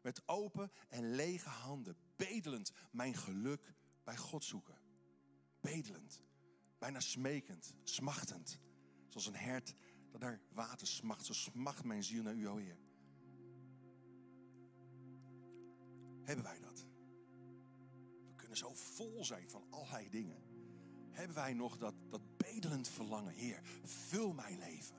Met 0.00 0.28
open 0.28 0.72
en 0.88 1.14
lege 1.14 1.48
handen, 1.48 1.96
bedelend 2.16 2.72
mijn 2.90 3.14
geluk 3.14 3.74
bij 4.04 4.16
God 4.16 4.44
zoeken. 4.44 4.78
Bedelend, 5.60 6.22
bijna 6.78 7.00
smekend, 7.00 7.74
smachtend. 7.82 8.58
Zoals 9.08 9.26
een 9.26 9.36
hert 9.36 9.74
dat 10.10 10.20
naar 10.20 10.40
water 10.48 10.86
smacht. 10.86 11.24
Zo 11.24 11.32
smacht 11.32 11.84
mijn 11.84 12.04
ziel 12.04 12.22
naar 12.22 12.34
u, 12.34 12.48
o 12.48 12.56
Heer. 12.56 12.78
Hebben 16.22 16.44
wij 16.44 16.60
dat? 16.60 16.86
We 18.26 18.34
kunnen 18.36 18.56
zo 18.56 18.74
vol 18.74 19.24
zijn 19.24 19.50
van 19.50 19.66
allerlei 19.70 20.10
dingen. 20.10 20.53
Hebben 21.14 21.36
wij 21.36 21.54
nog 21.54 21.78
dat, 21.78 21.94
dat 22.10 22.36
bedelend 22.36 22.88
verlangen? 22.88 23.32
Heer, 23.32 23.60
vul 23.82 24.32
mijn 24.32 24.58
leven. 24.58 24.96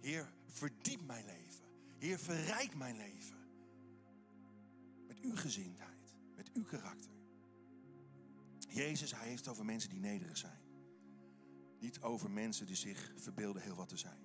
Heer, 0.00 0.32
verdiep 0.46 1.00
mijn 1.06 1.24
leven. 1.24 1.64
Heer, 1.98 2.18
verrijk 2.18 2.74
mijn 2.74 2.96
leven. 2.96 3.36
Met 5.06 5.20
uw 5.20 5.36
gezindheid, 5.36 6.16
met 6.36 6.50
uw 6.52 6.64
karakter. 6.64 7.10
Jezus, 8.68 9.14
hij 9.14 9.28
heeft 9.28 9.48
over 9.48 9.64
mensen 9.64 9.90
die 9.90 9.98
nederig 9.98 10.36
zijn. 10.36 10.62
Niet 11.80 12.00
over 12.00 12.30
mensen 12.30 12.66
die 12.66 12.76
zich 12.76 13.12
verbeelden 13.16 13.62
heel 13.62 13.74
wat 13.74 13.88
te 13.88 13.96
zijn. 13.96 14.22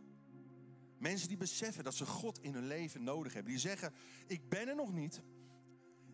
Mensen 0.97 1.27
die 1.27 1.37
beseffen 1.37 1.83
dat 1.83 1.95
ze 1.95 2.05
God 2.05 2.39
in 2.39 2.53
hun 2.53 2.67
leven 2.67 3.03
nodig 3.03 3.33
hebben. 3.33 3.51
Die 3.51 3.61
zeggen, 3.61 3.93
ik 4.27 4.49
ben 4.49 4.67
er 4.67 4.75
nog 4.75 4.93
niet. 4.93 5.21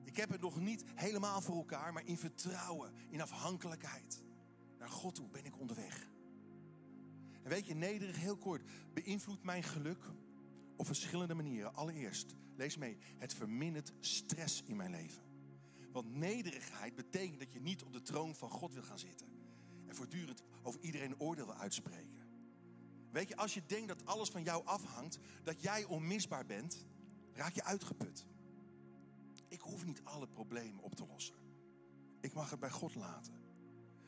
Ik 0.03 0.17
heb 0.17 0.29
het 0.29 0.41
nog 0.41 0.59
niet 0.59 0.83
helemaal 0.95 1.41
voor 1.41 1.55
elkaar, 1.55 1.93
maar 1.93 2.05
in 2.05 2.17
vertrouwen, 2.17 2.93
in 3.09 3.21
afhankelijkheid. 3.21 4.23
Naar 4.85 4.93
God 4.93 5.15
toe 5.15 5.29
ben 5.29 5.45
ik 5.45 5.59
onderweg. 5.59 6.09
En 7.43 7.49
weet 7.49 7.65
je, 7.65 7.73
nederig, 7.73 8.17
heel 8.17 8.37
kort, 8.37 8.63
beïnvloedt 8.93 9.43
mijn 9.43 9.63
geluk 9.63 10.03
op 10.75 10.85
verschillende 10.85 11.33
manieren. 11.33 11.75
Allereerst, 11.75 12.35
lees 12.55 12.77
mee, 12.77 12.97
het 13.17 13.33
vermindert 13.33 13.93
stress 13.99 14.63
in 14.63 14.75
mijn 14.75 14.91
leven. 14.91 15.23
Want 15.91 16.15
nederigheid 16.15 16.95
betekent 16.95 17.39
dat 17.39 17.53
je 17.53 17.59
niet 17.59 17.83
op 17.83 17.93
de 17.93 18.01
troon 18.01 18.35
van 18.35 18.49
God 18.49 18.73
wil 18.73 18.83
gaan 18.83 18.99
zitten. 18.99 19.27
En 19.85 19.95
voortdurend 19.95 20.43
over 20.63 20.81
iedereen 20.81 21.19
oordeel 21.19 21.45
wil 21.45 21.55
uitspreken. 21.55 22.29
Weet 23.11 23.27
je, 23.27 23.35
als 23.35 23.53
je 23.53 23.65
denkt 23.65 23.87
dat 23.87 24.05
alles 24.05 24.29
van 24.29 24.43
jou 24.43 24.65
afhangt, 24.65 25.17
dat 25.43 25.61
jij 25.61 25.83
onmisbaar 25.83 26.45
bent, 26.45 26.85
raak 27.33 27.53
je 27.53 27.63
uitgeput. 27.63 28.25
Ik 29.47 29.61
hoef 29.61 29.85
niet 29.85 30.03
alle 30.03 30.27
problemen 30.27 30.83
op 30.83 30.95
te 30.95 31.05
lossen. 31.05 31.35
Ik 32.19 32.33
mag 32.33 32.49
het 32.49 32.59
bij 32.59 32.71
God 32.71 32.95
laten. 32.95 33.44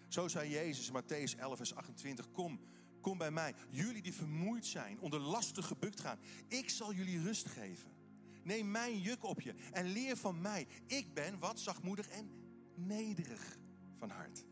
Zo 0.08 0.28
zei 0.28 0.50
Jezus 0.50 0.88
in 0.88 1.04
Matthäus 1.04 1.39
11, 1.39 1.58
vers 1.58 1.76
28. 1.76 2.32
Kom, 2.32 2.60
kom 3.02 3.17
bij 3.17 3.32
mij. 3.32 3.54
Jullie 3.70 4.02
die 4.02 4.13
vermoeid 4.13 4.65
zijn, 4.65 5.00
onder 5.00 5.20
lasten 5.20 5.63
gebukt 5.63 6.00
gaan. 6.00 6.20
Ik 6.48 6.70
zal 6.70 6.93
jullie 6.93 7.22
rust 7.22 7.48
geven. 7.48 7.91
Neem 8.43 8.72
mijn 8.72 9.00
juk 9.00 9.24
op 9.24 9.41
je 9.41 9.54
en 9.72 9.86
leer 9.86 10.17
van 10.17 10.41
mij. 10.41 10.67
Ik 10.86 11.13
ben 11.13 11.39
wat 11.39 11.60
zachtmoedig 11.60 12.08
en 12.08 12.32
nederig 12.76 13.58
van 13.98 14.10
hart. 14.10 14.46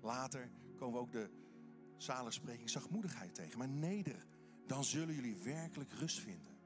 Later 0.00 0.50
komen 0.76 0.94
we 0.94 1.00
ook 1.00 1.12
de 1.12 1.30
spreking 2.28 2.70
zachtmoedigheid 2.70 3.34
tegen. 3.34 3.58
Maar 3.58 3.68
nederig, 3.68 4.26
dan 4.66 4.84
zullen 4.84 5.14
jullie 5.14 5.36
werkelijk 5.36 5.92
rust 5.92 6.18
vinden. 6.18 6.58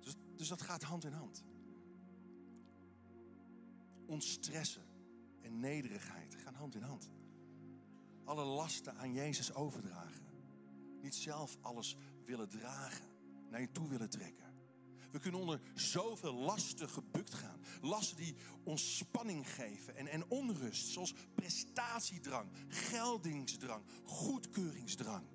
Dus, 0.00 0.14
dus 0.36 0.48
dat 0.48 0.62
gaat 0.62 0.82
hand 0.82 1.04
in 1.04 1.12
hand. 1.12 1.44
Ontstressen 4.06 4.93
en 5.44 5.60
nederigheid 5.60 6.34
gaan 6.34 6.54
hand 6.54 6.74
in 6.74 6.82
hand. 6.82 7.10
Alle 8.24 8.44
lasten 8.44 8.96
aan 8.96 9.12
Jezus 9.12 9.54
overdragen. 9.54 10.24
Niet 11.00 11.14
zelf 11.14 11.56
alles 11.60 11.96
willen 12.24 12.48
dragen, 12.48 13.06
naar 13.50 13.60
je 13.60 13.72
toe 13.72 13.88
willen 13.88 14.10
trekken. 14.10 14.44
We 15.10 15.20
kunnen 15.20 15.40
onder 15.40 15.60
zoveel 15.74 16.34
lasten 16.34 16.88
gebukt 16.88 17.34
gaan. 17.34 17.60
Lasten 17.80 18.16
die 18.16 18.36
ons 18.64 18.96
spanning 18.96 19.50
geven 19.50 19.96
en, 19.96 20.06
en 20.06 20.30
onrust, 20.30 20.88
zoals 20.88 21.14
prestatiedrang, 21.34 22.50
geldingsdrang, 22.68 23.84
goedkeuringsdrang. 24.04 25.26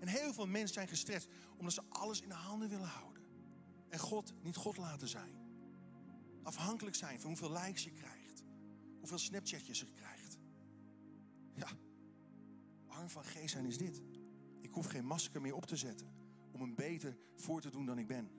En 0.00 0.08
heel 0.08 0.32
veel 0.32 0.46
mensen 0.46 0.74
zijn 0.74 0.88
gestrest 0.88 1.28
omdat 1.56 1.72
ze 1.72 1.82
alles 1.88 2.20
in 2.20 2.28
de 2.28 2.34
handen 2.34 2.68
willen 2.68 2.88
houden. 2.88 3.22
En 3.88 3.98
God 3.98 4.34
niet 4.42 4.56
God 4.56 4.76
laten 4.76 5.08
zijn. 5.08 5.34
Afhankelijk 6.42 6.96
zijn 6.96 7.20
van 7.20 7.30
hoeveel 7.30 7.52
likes 7.52 7.84
je 7.84 7.92
krijgt. 7.92 8.17
Hoeveel 9.08 9.26
Snapchatjes 9.26 9.80
je 9.80 9.86
krijgt. 9.94 10.38
Ja, 11.54 11.68
arm 12.86 13.08
van 13.08 13.24
geest 13.24 13.50
zijn 13.50 13.66
is 13.66 13.78
dit. 13.78 14.02
Ik 14.60 14.70
hoef 14.70 14.86
geen 14.86 15.06
masker 15.06 15.40
meer 15.40 15.54
op 15.54 15.66
te 15.66 15.76
zetten 15.76 16.12
om 16.52 16.60
een 16.60 16.74
beter 16.74 17.16
voor 17.34 17.60
te 17.60 17.70
doen 17.70 17.86
dan 17.86 17.98
ik 17.98 18.06
ben. 18.06 18.30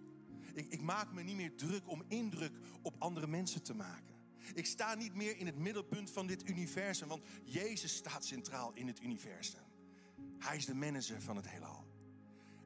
Ik, 0.54 0.68
ik 0.68 0.82
maak 0.82 1.14
me 1.14 1.24
niet 1.24 1.36
meer 1.36 1.56
druk 1.56 1.88
om 1.88 2.04
indruk 2.08 2.52
op 2.82 2.96
andere 3.00 3.28
mensen 3.28 3.64
te 3.64 3.74
maken. 3.74 4.16
Ik 4.54 4.66
sta 4.66 4.96
niet 4.96 5.16
meer 5.16 5.38
in 5.38 5.46
het 5.46 5.58
middelpunt 5.58 6.12
van 6.12 6.28
dit 6.28 6.50
universum, 6.50 7.08
want 7.08 7.26
Jezus 7.44 7.96
staat 7.96 8.26
centraal 8.26 8.74
in 8.74 8.88
het 8.88 9.02
universum. 9.02 9.64
Hij 10.38 10.58
is 10.58 10.66
de 10.66 10.76
manager 10.76 11.22
van 11.22 11.36
het 11.36 11.50
heelal. 11.50 11.88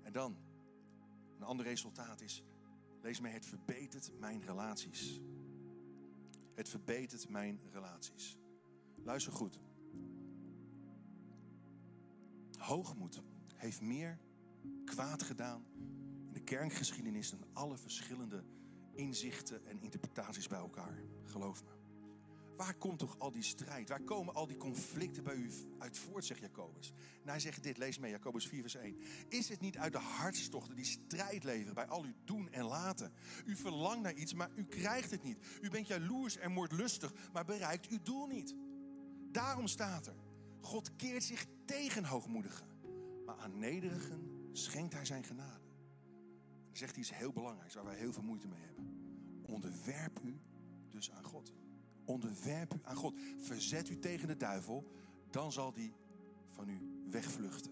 En 0.02 0.14
dan, 0.14 0.38
een 1.38 1.44
ander 1.44 1.66
resultaat 1.66 2.22
is, 2.22 2.44
lees 3.02 3.20
mij, 3.20 3.32
het 3.32 3.46
verbetert 3.46 4.20
mijn 4.20 4.42
relaties. 4.42 5.22
Het 6.54 6.70
verbetert 6.70 7.30
mijn 7.30 7.60
relaties. 7.72 8.38
Luister 9.04 9.34
goed. 9.34 9.60
Hoogmoed 12.58 13.22
heeft 13.56 13.82
meer 13.82 14.20
kwaad 14.86 15.24
gedaan 15.24 15.66
in 16.28 16.34
de 16.34 16.44
kerkgeschiedenis 16.44 17.30
dan 17.30 17.46
alle 17.54 17.78
verschillende 17.78 18.44
inzichten 18.92 19.66
en 19.66 19.82
interpretaties 19.82 20.48
bij 20.48 20.60
elkaar. 20.60 21.04
Geloof 21.24 21.64
me. 21.64 21.83
Waar 22.56 22.76
komt 22.76 23.00
toch 23.00 23.20
al 23.20 23.32
die 23.32 23.44
strijd? 23.44 23.90
Waar 23.90 24.04
komen 24.04 24.34
al 24.34 24.48
die 24.48 24.58
conflicten 24.58 25.24
bij 25.24 25.36
u 25.36 25.52
uit 25.78 25.98
voort, 25.98 26.26
zegt 26.26 26.40
Jacobus? 26.40 26.94
En 27.24 27.30
hij 27.30 27.40
zegt 27.40 27.64
dit, 27.64 27.78
lees 27.78 27.98
mee, 27.98 28.12
Jacobus 28.12 28.48
4, 28.48 28.62
vers 28.62 28.76
1. 28.76 28.98
Is 29.30 29.50
het 29.50 29.62
niet 29.62 29.78
uit 29.78 29.92
de 29.92 30.00
hartstochten 30.00 30.76
die 30.76 30.86
strijd 30.86 31.44
leveren 31.44 31.74
bij 31.74 31.88
al 31.88 32.04
uw 32.04 32.14
doen 32.26 32.52
en 32.52 32.66
laten? 32.66 33.14
U 33.46 33.56
verlangt 33.56 34.02
naar 34.02 34.14
iets, 34.14 34.34
maar 34.34 34.50
u 34.56 34.66
krijgt 34.66 35.12
het 35.12 35.24
niet. 35.24 35.38
U 35.62 35.70
bent 35.70 35.88
jaloers 35.88 36.38
en 36.38 36.52
moordlustig, 36.52 37.14
maar 37.34 37.46
bereikt 37.46 37.88
uw 37.88 38.02
doel 38.02 38.28
niet. 38.28 38.56
Daarom 39.32 39.68
staat 39.68 40.08
er, 40.08 40.16
God 40.60 40.96
keert 40.96 41.24
zich 41.24 41.46
tegen 41.66 42.06
hoogmoedigen, 42.06 42.68
maar 43.26 43.38
aan 43.38 43.60
nederigen 43.60 44.48
schenkt 44.52 44.94
hij 44.94 45.06
zijn 45.06 45.24
genade. 45.24 45.62
Dan 46.66 46.78
zegt 46.82 46.92
hij 46.92 47.00
iets 47.00 47.16
heel 47.16 47.34
belangrijks 47.34 47.74
waar 47.74 47.84
wij 47.84 47.98
heel 47.98 48.14
veel 48.14 48.24
moeite 48.24 48.48
mee 48.48 48.62
hebben. 48.62 48.84
Onderwerp 49.46 50.20
u 50.24 50.42
dus 50.90 51.12
aan 51.12 51.24
God. 51.24 51.54
Onderwerp 52.06 52.74
u 52.74 52.80
aan 52.84 52.96
God. 52.96 53.20
Verzet 53.38 53.90
u 53.90 54.00
tegen 54.00 54.28
de 54.28 54.38
duivel, 54.38 54.92
dan 55.30 55.52
zal 55.52 55.74
die 55.74 55.94
van 56.50 56.70
u 56.70 57.04
wegvluchten. 57.10 57.72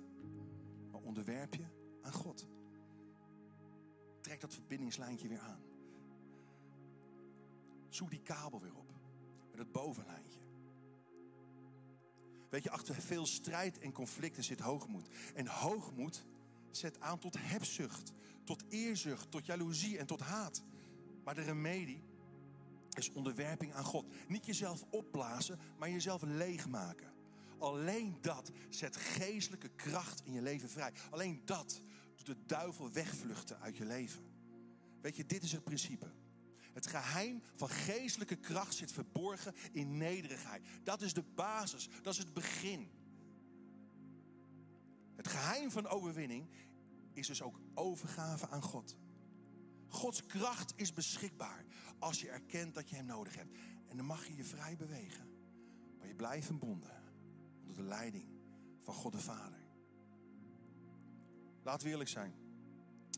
Maar 0.91 1.01
onderwerp 1.01 1.53
je 1.53 1.65
aan 2.01 2.13
God. 2.13 2.47
Trek 4.21 4.41
dat 4.41 4.53
verbindingslijntje 4.53 5.27
weer 5.27 5.39
aan. 5.39 5.61
Zoek 7.89 8.09
die 8.09 8.21
kabel 8.21 8.61
weer 8.61 8.75
op. 8.75 8.93
Met 9.49 9.59
het 9.59 9.71
bovenlijntje. 9.71 10.39
Weet 12.49 12.63
je, 12.63 12.69
achter 12.69 12.95
veel 12.95 13.25
strijd 13.25 13.79
en 13.79 13.91
conflicten 13.91 14.43
zit 14.43 14.59
hoogmoed. 14.59 15.09
En 15.35 15.47
hoogmoed 15.47 16.25
zet 16.71 16.99
aan 16.99 17.19
tot 17.19 17.37
hebzucht, 17.39 18.11
tot 18.43 18.63
eerzucht, 18.69 19.31
tot 19.31 19.45
jaloezie 19.45 19.97
en 19.97 20.05
tot 20.05 20.19
haat. 20.19 20.63
Maar 21.23 21.35
de 21.35 21.41
remedie 21.41 22.03
is 22.97 23.11
onderwerping 23.11 23.73
aan 23.73 23.83
God. 23.83 24.05
Niet 24.27 24.45
jezelf 24.45 24.83
opblazen, 24.89 25.59
maar 25.77 25.89
jezelf 25.89 26.21
leegmaken. 26.21 27.13
Alleen 27.57 28.17
dat 28.21 28.51
zet 28.69 28.95
geestelijke 28.95 29.69
kracht 29.69 30.21
in 30.25 30.33
je 30.33 30.41
leven 30.41 30.69
vrij. 30.69 30.93
Alleen 31.09 31.41
dat 31.45 31.81
doet 32.15 32.25
de 32.25 32.45
duivel 32.45 32.91
wegvluchten 32.91 33.59
uit 33.59 33.77
je 33.77 33.85
leven. 33.85 34.23
Weet 35.01 35.15
je, 35.15 35.25
dit 35.25 35.43
is 35.43 35.51
het 35.51 35.63
principe. 35.63 36.11
Het 36.73 36.87
geheim 36.87 37.41
van 37.55 37.69
geestelijke 37.69 38.35
kracht 38.35 38.75
zit 38.75 38.91
verborgen 38.91 39.55
in 39.71 39.97
nederigheid. 39.97 40.65
Dat 40.83 41.01
is 41.01 41.13
de 41.13 41.23
basis, 41.35 41.89
dat 42.01 42.13
is 42.13 42.19
het 42.19 42.33
begin. 42.33 42.91
Het 45.15 45.27
geheim 45.27 45.71
van 45.71 45.87
overwinning 45.87 46.49
is 47.13 47.27
dus 47.27 47.41
ook 47.41 47.59
overgave 47.73 48.49
aan 48.49 48.61
God. 48.61 48.95
Gods 49.91 50.25
kracht 50.25 50.73
is 50.75 50.93
beschikbaar 50.93 51.65
als 51.99 52.21
je 52.21 52.29
erkent 52.29 52.73
dat 52.73 52.89
je 52.89 52.95
Hem 52.95 53.05
nodig 53.05 53.35
hebt. 53.35 53.57
En 53.87 53.97
dan 53.97 54.05
mag 54.05 54.27
je 54.27 54.35
je 54.35 54.43
vrij 54.43 54.75
bewegen. 54.77 55.29
Maar 55.97 56.07
je 56.07 56.15
blijft 56.15 56.45
verbonden 56.45 57.03
onder 57.59 57.75
de 57.75 57.83
leiding 57.83 58.25
van 58.83 58.93
God 58.93 59.11
de 59.11 59.19
Vader. 59.19 59.59
Laten 61.63 61.85
we 61.85 61.91
eerlijk 61.91 62.09
zijn. 62.09 62.33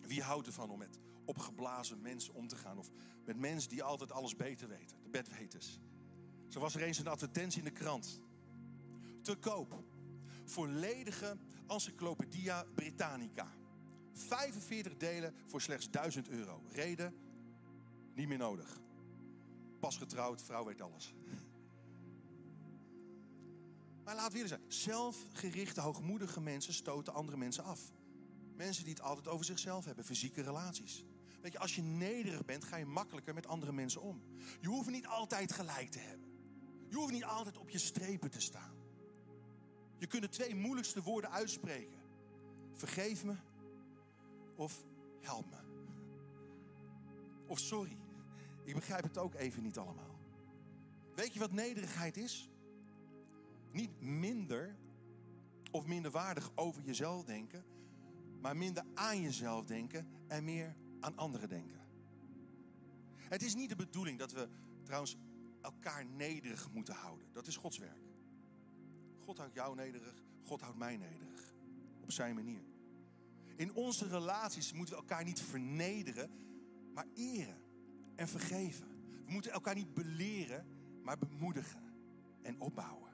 Wie 0.02 0.22
houdt 0.22 0.48
ervan 0.48 0.70
om 0.70 0.78
met 0.78 1.00
opgeblazen 1.26 2.02
mensen 2.02 2.34
om 2.34 2.48
te 2.48 2.56
gaan? 2.56 2.78
Of 2.78 2.90
met 3.26 3.38
mensen 3.38 3.70
die 3.70 3.84
altijd 3.84 4.12
alles 4.12 4.36
beter 4.36 4.68
weten, 4.68 5.02
de 5.04 5.10
bedweters. 5.10 5.80
Zo 6.48 6.60
was 6.60 6.76
er 6.76 6.82
eens 6.82 6.98
een 6.98 7.08
advertentie 7.08 7.60
in 7.60 7.66
de 7.66 7.72
krant. 7.72 8.22
Te 9.22 9.36
koop. 9.36 9.84
Volledige 10.46 11.38
Encyclopedia 11.68 12.66
Britannica. 12.76 13.52
45 14.14 14.98
delen 14.98 15.34
voor 15.46 15.62
slechts 15.62 15.90
1000 15.90 16.30
euro. 16.30 16.62
Reden, 16.72 17.16
niet 18.14 18.28
meer 18.28 18.38
nodig. 18.38 18.80
Pas 19.80 19.98
getrouwd, 19.98 20.42
vrouw 20.42 20.66
weet 20.66 20.82
alles. 20.82 21.14
Maar 24.04 24.16
laat 24.16 24.34
weer 24.34 24.48
zijn. 24.48 24.62
Zelfgerichte, 24.68 25.82
hoogmoedige 25.82 26.42
mensen 26.42 26.74
stoten 26.74 27.14
andere 27.14 27.38
mensen 27.38 27.64
af. 27.64 27.92
Mensen 28.56 28.84
die 28.84 28.94
het 28.94 29.04
altijd 29.04 29.28
over 29.28 29.46
zichzelf 29.46 29.86
hebben, 29.86 30.06
fysieke 30.06 30.42
relaties. 30.42 31.06
Weet 31.42 31.52
je, 31.52 31.60
als 31.60 31.76
je 31.76 31.82
nederig 31.82 32.46
bent, 32.46 32.64
ga 32.64 32.78
je 32.78 32.86
makkelijker 32.86 33.34
met 33.34 33.48
andere 33.48 33.72
mensen 33.72 34.02
om. 34.02 34.24
Je 34.60 34.68
hoeft 34.68 34.90
niet 34.90 35.08
altijd 35.08 35.52
gelijk 35.52 35.90
te 35.90 36.00
hebben. 36.00 36.32
Je 36.88 36.96
hoeft 36.96 37.12
niet 37.12 37.24
altijd 37.24 37.58
op 37.58 37.70
je 37.70 37.78
strepen 37.78 38.30
te 38.30 38.42
staan. 38.42 38.76
Je 39.98 40.08
kunt 40.08 40.22
de 40.22 40.30
twee 40.30 40.56
moeilijkste 40.56 41.02
woorden 41.02 41.32
uitspreken. 41.32 42.00
Vergeef 42.74 43.24
me 43.24 43.36
of 44.64 44.84
help 45.22 45.46
me. 45.50 45.58
Of 47.48 47.60
sorry, 47.60 47.98
ik 48.64 48.76
begrijp 48.76 49.04
het 49.04 49.18
ook 49.18 49.34
even 49.34 49.64
niet 49.64 49.78
allemaal. 49.78 50.20
Weet 51.16 51.34
je 51.34 51.40
wat 51.40 51.52
nederigheid 51.52 52.18
is? 52.18 52.50
Niet 53.72 54.02
minder 54.02 54.76
of 55.72 55.86
minderwaardig 55.86 56.52
over 56.56 56.84
jezelf 56.84 57.24
denken, 57.24 57.66
maar 58.42 58.58
minder 58.58 58.84
aan 58.94 59.22
jezelf 59.22 59.66
denken 59.66 60.08
en 60.28 60.44
meer 60.44 60.76
aan 61.00 61.18
anderen 61.18 61.50
denken. 61.50 61.82
Het 63.16 63.42
is 63.42 63.56
niet 63.56 63.70
de 63.70 63.76
bedoeling 63.76 64.20
dat 64.20 64.32
we 64.32 64.50
trouwens 64.84 65.18
elkaar 65.62 66.06
nederig 66.06 66.72
moeten 66.72 66.94
houden. 66.94 67.28
Dat 67.32 67.48
is 67.48 67.56
Gods 67.56 67.78
werk. 67.78 68.02
God 69.20 69.38
houdt 69.38 69.54
jou 69.54 69.76
nederig, 69.76 70.24
God 70.44 70.62
houdt 70.62 70.78
mij 70.78 70.98
nederig. 70.98 71.54
Op 72.02 72.12
zijn 72.12 72.36
manier. 72.36 72.73
In 73.56 73.74
onze 73.74 74.08
relaties 74.08 74.74
moeten 74.74 74.96
we 74.96 75.02
elkaar 75.02 75.24
niet 75.24 75.42
vernederen, 75.42 76.32
maar 76.94 77.08
eren 77.14 77.62
en 78.16 78.28
vergeven. 78.28 78.88
We 79.26 79.32
moeten 79.32 79.52
elkaar 79.52 79.76
niet 79.76 79.94
beleren, 79.94 80.68
maar 81.04 81.18
bemoedigen 81.18 81.84
en 82.42 82.60
opbouwen. 82.60 83.12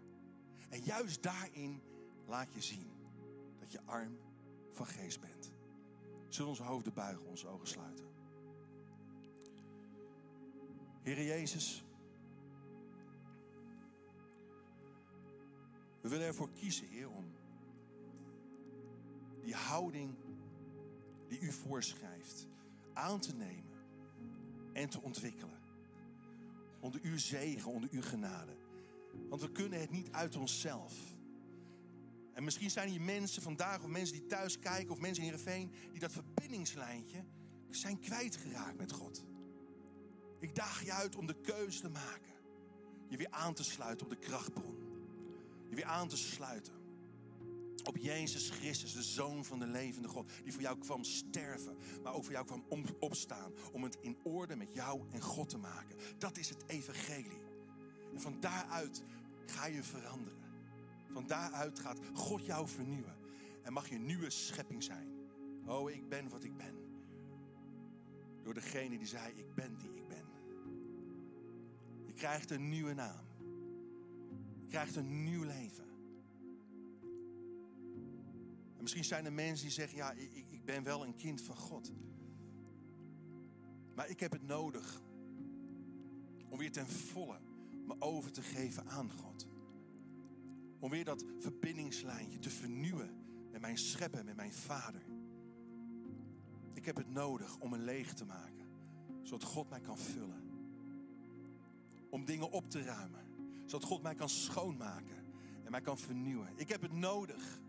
En 0.70 0.82
juist 0.82 1.24
daarin 1.24 1.82
laat 2.26 2.54
je 2.54 2.62
zien 2.62 2.92
dat 3.60 3.72
je 3.72 3.82
arm 3.86 4.18
van 4.72 4.86
geest 4.86 5.20
bent. 5.20 5.52
Zullen 6.28 6.50
onze 6.50 6.64
hoofden 6.64 6.94
buigen, 6.94 7.26
onze 7.26 7.48
ogen 7.48 7.68
sluiten. 7.68 8.06
Heer 11.02 11.24
Jezus, 11.24 11.84
we 16.02 16.10
willen 16.10 16.28
ervoor 16.28 16.52
kiezen, 16.52 16.88
Heer, 16.88 17.10
om 17.10 17.26
die 19.42 19.56
houding 19.56 20.16
die 21.30 21.40
u 21.40 21.52
voorschrijft 21.52 22.48
aan 22.94 23.20
te 23.20 23.36
nemen 23.36 23.78
en 24.74 24.90
te 24.90 25.02
ontwikkelen. 25.02 25.60
Onder 26.80 27.02
uw 27.04 27.18
zegen, 27.18 27.72
onder 27.72 27.90
uw 27.92 28.02
genade. 28.02 28.58
Want 29.30 29.42
we 29.42 29.52
kunnen 29.52 29.80
het 29.80 29.90
niet 29.90 30.12
uit 30.12 30.36
onszelf. 30.36 30.94
En 32.34 32.44
misschien 32.44 32.70
zijn 32.70 32.90
hier 32.90 33.02
mensen 33.02 33.42
vandaag, 33.42 33.84
of 33.84 33.90
mensen 33.90 34.16
die 34.16 34.26
thuis 34.26 34.60
kijken, 34.60 34.92
of 34.92 35.00
mensen 35.00 35.24
in 35.24 35.30
Heerenveen, 35.30 35.74
die 35.92 36.00
dat 36.00 36.12
verbindingslijntje 36.12 37.26
zijn 37.70 38.00
kwijtgeraakt 38.00 38.78
met 38.78 38.92
God. 38.92 39.24
Ik 40.40 40.56
daag 40.56 40.84
je 40.84 40.94
uit 40.94 41.16
om 41.16 41.26
de 41.26 41.42
keuze 41.42 41.82
te 41.82 41.90
maken. 41.90 42.34
Je 43.08 43.18
weer 43.18 43.32
aan 43.32 43.54
te 43.54 43.64
sluiten 43.64 44.06
op 44.06 44.12
de 44.12 44.20
krachtbron. 44.20 44.78
Je 45.70 45.76
weer 45.76 45.86
aan 45.86 46.08
te 46.08 46.18
sluiten 46.18 46.79
op 47.90 47.98
Jezus 47.98 48.50
Christus, 48.50 48.94
de 48.94 49.04
Zoon 49.04 49.46
van 49.46 49.60
de 49.60 49.68
levende 49.68 50.08
God. 50.08 50.32
Die 50.44 50.54
voor 50.54 50.62
jou 50.62 50.78
kwam 50.78 51.04
sterven, 51.04 51.78
maar 52.04 52.14
ook 52.14 52.24
voor 52.24 52.34
jou 52.34 52.46
kwam 52.46 52.64
opstaan. 53.00 53.52
Om 53.72 53.84
het 53.84 53.98
in 54.02 54.18
orde 54.24 54.56
met 54.56 54.74
jou 54.74 55.02
en 55.12 55.22
God 55.22 55.50
te 55.50 55.58
maken. 55.58 55.96
Dat 56.18 56.38
is 56.38 56.50
het 56.50 56.64
evangelie. 56.68 57.42
En 58.14 58.22
van 58.22 58.40
daaruit 58.40 59.04
ga 59.46 59.66
je 59.66 59.84
veranderen. 59.84 60.40
Van 61.12 61.28
daaruit 61.28 61.80
gaat 61.80 62.00
God 62.14 62.46
jou 62.46 62.68
vernieuwen. 62.68 63.18
En 63.64 63.74
mag 63.74 63.90
je 63.90 63.96
een 63.96 64.06
nieuwe 64.06 64.30
schepping 64.30 64.84
zijn. 64.84 65.08
Oh, 65.66 65.90
ik 65.90 66.10
ben 66.10 66.30
wat 66.30 66.44
ik 66.44 66.58
ben. 66.58 66.76
Door 68.44 68.54
degene 68.54 68.98
die 68.98 69.08
zei, 69.08 69.34
ik 69.36 69.56
ben 69.56 69.78
die 69.78 69.96
ik 69.96 70.08
ben. 70.08 70.26
Je 72.06 72.14
krijgt 72.14 72.52
een 72.52 72.70
nieuwe 72.70 72.94
naam. 72.94 73.26
Je 74.62 74.68
krijgt 74.68 74.96
een 74.96 75.24
nieuw 75.24 75.44
leven. 75.44 75.89
En 78.80 78.86
misschien 78.86 79.04
zijn 79.04 79.26
er 79.26 79.34
mensen 79.34 79.66
die 79.66 79.76
zeggen, 79.76 79.98
ja, 79.98 80.12
ik, 80.12 80.46
ik 80.50 80.66
ben 80.66 80.84
wel 80.84 81.04
een 81.04 81.16
kind 81.16 81.42
van 81.42 81.58
God. 81.58 81.92
Maar 83.96 84.10
ik 84.10 84.20
heb 84.20 84.32
het 84.32 84.42
nodig 84.42 85.02
om 86.50 86.58
weer 86.58 86.72
ten 86.72 86.88
volle 86.88 87.40
me 87.86 87.96
over 88.00 88.32
te 88.32 88.42
geven 88.42 88.88
aan 88.88 89.12
God. 89.12 89.48
Om 90.80 90.90
weer 90.90 91.06
dat 91.06 91.26
verbindingslijntje 91.40 92.40
te 92.40 92.50
vernieuwen 92.50 93.10
met 93.52 93.62
mijn 93.62 93.78
schepper, 93.78 94.26
met 94.26 94.36
mijn 94.36 94.54
vader. 94.54 95.02
Ik 96.74 96.86
heb 96.86 96.96
het 96.96 97.10
nodig 97.10 97.58
om 97.58 97.70
me 97.70 97.78
leeg 97.78 98.14
te 98.14 98.26
maken, 98.26 98.66
zodat 99.24 99.44
God 99.44 99.70
mij 99.70 99.80
kan 99.80 99.98
vullen. 99.98 100.50
Om 102.10 102.26
dingen 102.26 102.52
op 102.52 102.70
te 102.70 102.82
ruimen, 102.82 103.26
zodat 103.66 103.88
God 103.88 104.02
mij 104.02 104.16
kan 104.16 104.30
schoonmaken 104.30 105.26
en 105.64 105.72
mij 105.72 105.82
kan 105.82 105.98
vernieuwen. 105.98 106.54
Ik 106.56 106.70
heb 106.70 106.82
het 106.82 106.94
nodig 106.94 107.62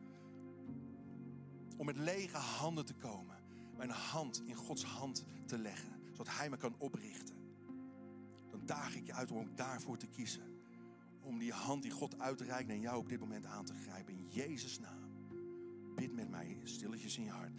om 1.80 1.86
met 1.86 1.96
lege 1.96 2.36
handen 2.36 2.84
te 2.84 2.94
komen. 2.94 3.36
Mijn 3.76 3.90
hand 3.90 4.42
in 4.46 4.54
Gods 4.54 4.84
hand 4.84 5.24
te 5.46 5.58
leggen, 5.58 5.92
zodat 6.10 6.36
Hij 6.36 6.50
me 6.50 6.56
kan 6.56 6.74
oprichten. 6.78 7.34
Dan 8.50 8.66
daag 8.66 8.96
ik 8.96 9.06
je 9.06 9.12
uit 9.12 9.30
om 9.30 9.38
ook 9.38 9.56
daarvoor 9.56 9.96
te 9.96 10.06
kiezen. 10.06 10.62
Om 11.20 11.38
die 11.38 11.52
hand 11.52 11.82
die 11.82 11.90
God 11.90 12.18
uitreikt 12.18 12.68
naar 12.68 12.76
jou 12.76 12.98
op 12.98 13.08
dit 13.08 13.20
moment 13.20 13.44
aan 13.44 13.64
te 13.64 13.74
grijpen. 13.74 14.14
In 14.14 14.28
Jezus' 14.28 14.78
naam. 14.78 15.10
Bid 15.94 16.12
met 16.12 16.30
mij 16.30 16.60
stilletjes 16.64 17.16
in 17.16 17.24
je 17.24 17.30
hart. 17.30 17.52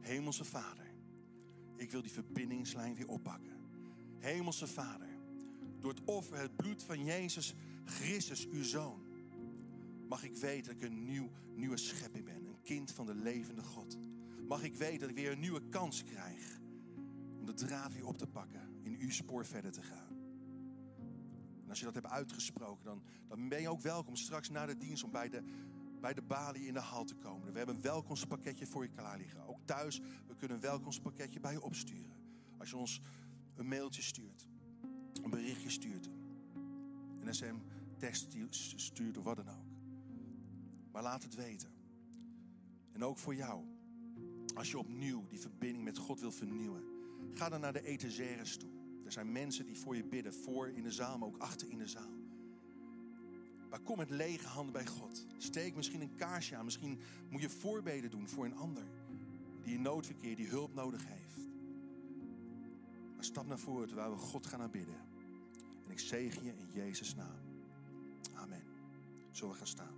Hemelse 0.00 0.44
Vader, 0.44 0.94
ik 1.76 1.90
wil 1.90 2.02
die 2.02 2.12
verbindingslijn 2.12 2.94
weer 2.94 3.08
oppakken. 3.08 3.52
Hemelse 4.18 4.66
Vader, 4.66 5.08
door 5.78 5.90
het 5.90 6.04
offer, 6.04 6.38
het 6.38 6.56
bloed 6.56 6.82
van 6.82 7.04
Jezus 7.04 7.54
Christus, 7.84 8.48
uw 8.48 8.62
Zoon, 8.62 9.04
mag 10.08 10.24
ik 10.24 10.36
weten 10.36 10.74
dat 10.74 10.82
ik 10.82 10.90
een 10.90 11.04
nieuw, 11.04 11.30
nieuwe 11.54 11.76
schepping 11.76 12.24
ben 12.24 12.43
kind 12.64 12.92
van 12.92 13.06
de 13.06 13.14
levende 13.14 13.62
God. 13.62 13.98
Mag 14.48 14.62
ik 14.62 14.74
weten 14.74 15.00
dat 15.00 15.08
ik 15.08 15.14
weer 15.14 15.32
een 15.32 15.40
nieuwe 15.40 15.68
kans 15.68 16.04
krijg 16.04 16.60
om 17.38 17.46
de 17.46 17.54
draad 17.54 17.92
weer 17.92 18.06
op 18.06 18.18
te 18.18 18.26
pakken, 18.26 18.60
in 18.82 18.96
uw 18.98 19.10
spoor 19.10 19.46
verder 19.46 19.72
te 19.72 19.82
gaan. 19.82 20.16
En 21.62 21.68
als 21.68 21.78
je 21.78 21.84
dat 21.84 21.94
hebt 21.94 22.06
uitgesproken, 22.06 22.84
dan, 22.84 23.02
dan 23.28 23.48
ben 23.48 23.60
je 23.60 23.68
ook 23.68 23.80
welkom 23.80 24.16
straks 24.16 24.48
na 24.48 24.66
de 24.66 24.76
dienst 24.76 25.04
om 25.04 25.10
bij 25.10 25.28
de, 25.28 25.42
bij 26.00 26.14
de 26.14 26.22
balie 26.22 26.66
in 26.66 26.74
de 26.74 26.80
hal 26.80 27.04
te 27.04 27.14
komen. 27.14 27.52
We 27.52 27.56
hebben 27.58 27.76
een 27.76 27.82
welkomstpakketje 27.82 28.66
voor 28.66 28.82
je 28.82 28.90
klaar 28.90 29.18
liggen. 29.18 29.46
Ook 29.46 29.60
thuis, 29.64 30.00
we 30.26 30.34
kunnen 30.36 30.56
een 30.56 30.62
welkomstpakketje 30.62 31.40
bij 31.40 31.52
je 31.52 31.62
opsturen. 31.62 32.16
Als 32.58 32.70
je 32.70 32.76
ons 32.76 33.00
een 33.54 33.68
mailtje 33.68 34.02
stuurt, 34.02 34.48
een 35.22 35.30
berichtje 35.30 35.70
stuurt, 35.70 36.10
een 37.20 37.34
sm-tekst 37.34 38.36
stuurt 38.76 39.18
of 39.18 39.24
wat 39.24 39.36
dan 39.36 39.48
ook. 39.48 39.72
Maar 40.92 41.02
laat 41.02 41.22
het 41.22 41.34
weten. 41.34 41.73
En 42.94 43.04
ook 43.04 43.18
voor 43.18 43.34
jou. 43.34 43.64
Als 44.54 44.70
je 44.70 44.78
opnieuw 44.78 45.26
die 45.28 45.38
verbinding 45.38 45.84
met 45.84 45.98
God 45.98 46.20
wil 46.20 46.32
vernieuwen. 46.32 46.84
Ga 47.32 47.48
dan 47.48 47.60
naar 47.60 47.72
de 47.72 47.84
etagères 47.84 48.56
toe. 48.56 48.70
Er 49.04 49.12
zijn 49.12 49.32
mensen 49.32 49.66
die 49.66 49.78
voor 49.78 49.96
je 49.96 50.04
bidden. 50.04 50.34
Voor 50.34 50.68
in 50.68 50.82
de 50.82 50.92
zaal, 50.92 51.18
maar 51.18 51.28
ook 51.28 51.38
achter 51.38 51.70
in 51.70 51.78
de 51.78 51.86
zaal. 51.86 52.12
Maar 53.70 53.80
kom 53.80 53.96
met 53.96 54.10
lege 54.10 54.46
handen 54.46 54.72
bij 54.72 54.86
God. 54.86 55.26
Steek 55.38 55.74
misschien 55.76 56.00
een 56.00 56.14
kaarsje 56.16 56.56
aan. 56.56 56.64
Misschien 56.64 57.00
moet 57.30 57.40
je 57.40 57.50
voorbeden 57.50 58.10
doen 58.10 58.28
voor 58.28 58.44
een 58.44 58.56
ander. 58.56 58.84
Die 59.62 59.74
in 59.74 59.82
noodverkeer, 59.82 60.36
die 60.36 60.48
hulp 60.48 60.74
nodig 60.74 61.04
heeft. 61.06 61.48
Maar 63.14 63.24
stap 63.24 63.46
naar 63.46 63.58
voren 63.58 63.86
terwijl 63.86 64.10
we 64.10 64.16
God 64.16 64.46
gaan 64.46 64.60
aanbidden. 64.60 64.96
En 65.84 65.90
ik 65.90 65.98
zegen 65.98 66.44
je 66.44 66.52
in 66.52 66.68
Jezus' 66.72 67.14
naam. 67.14 67.40
Amen. 68.34 68.62
Zullen 69.30 69.52
we 69.52 69.58
gaan 69.58 69.66
staan? 69.66 69.93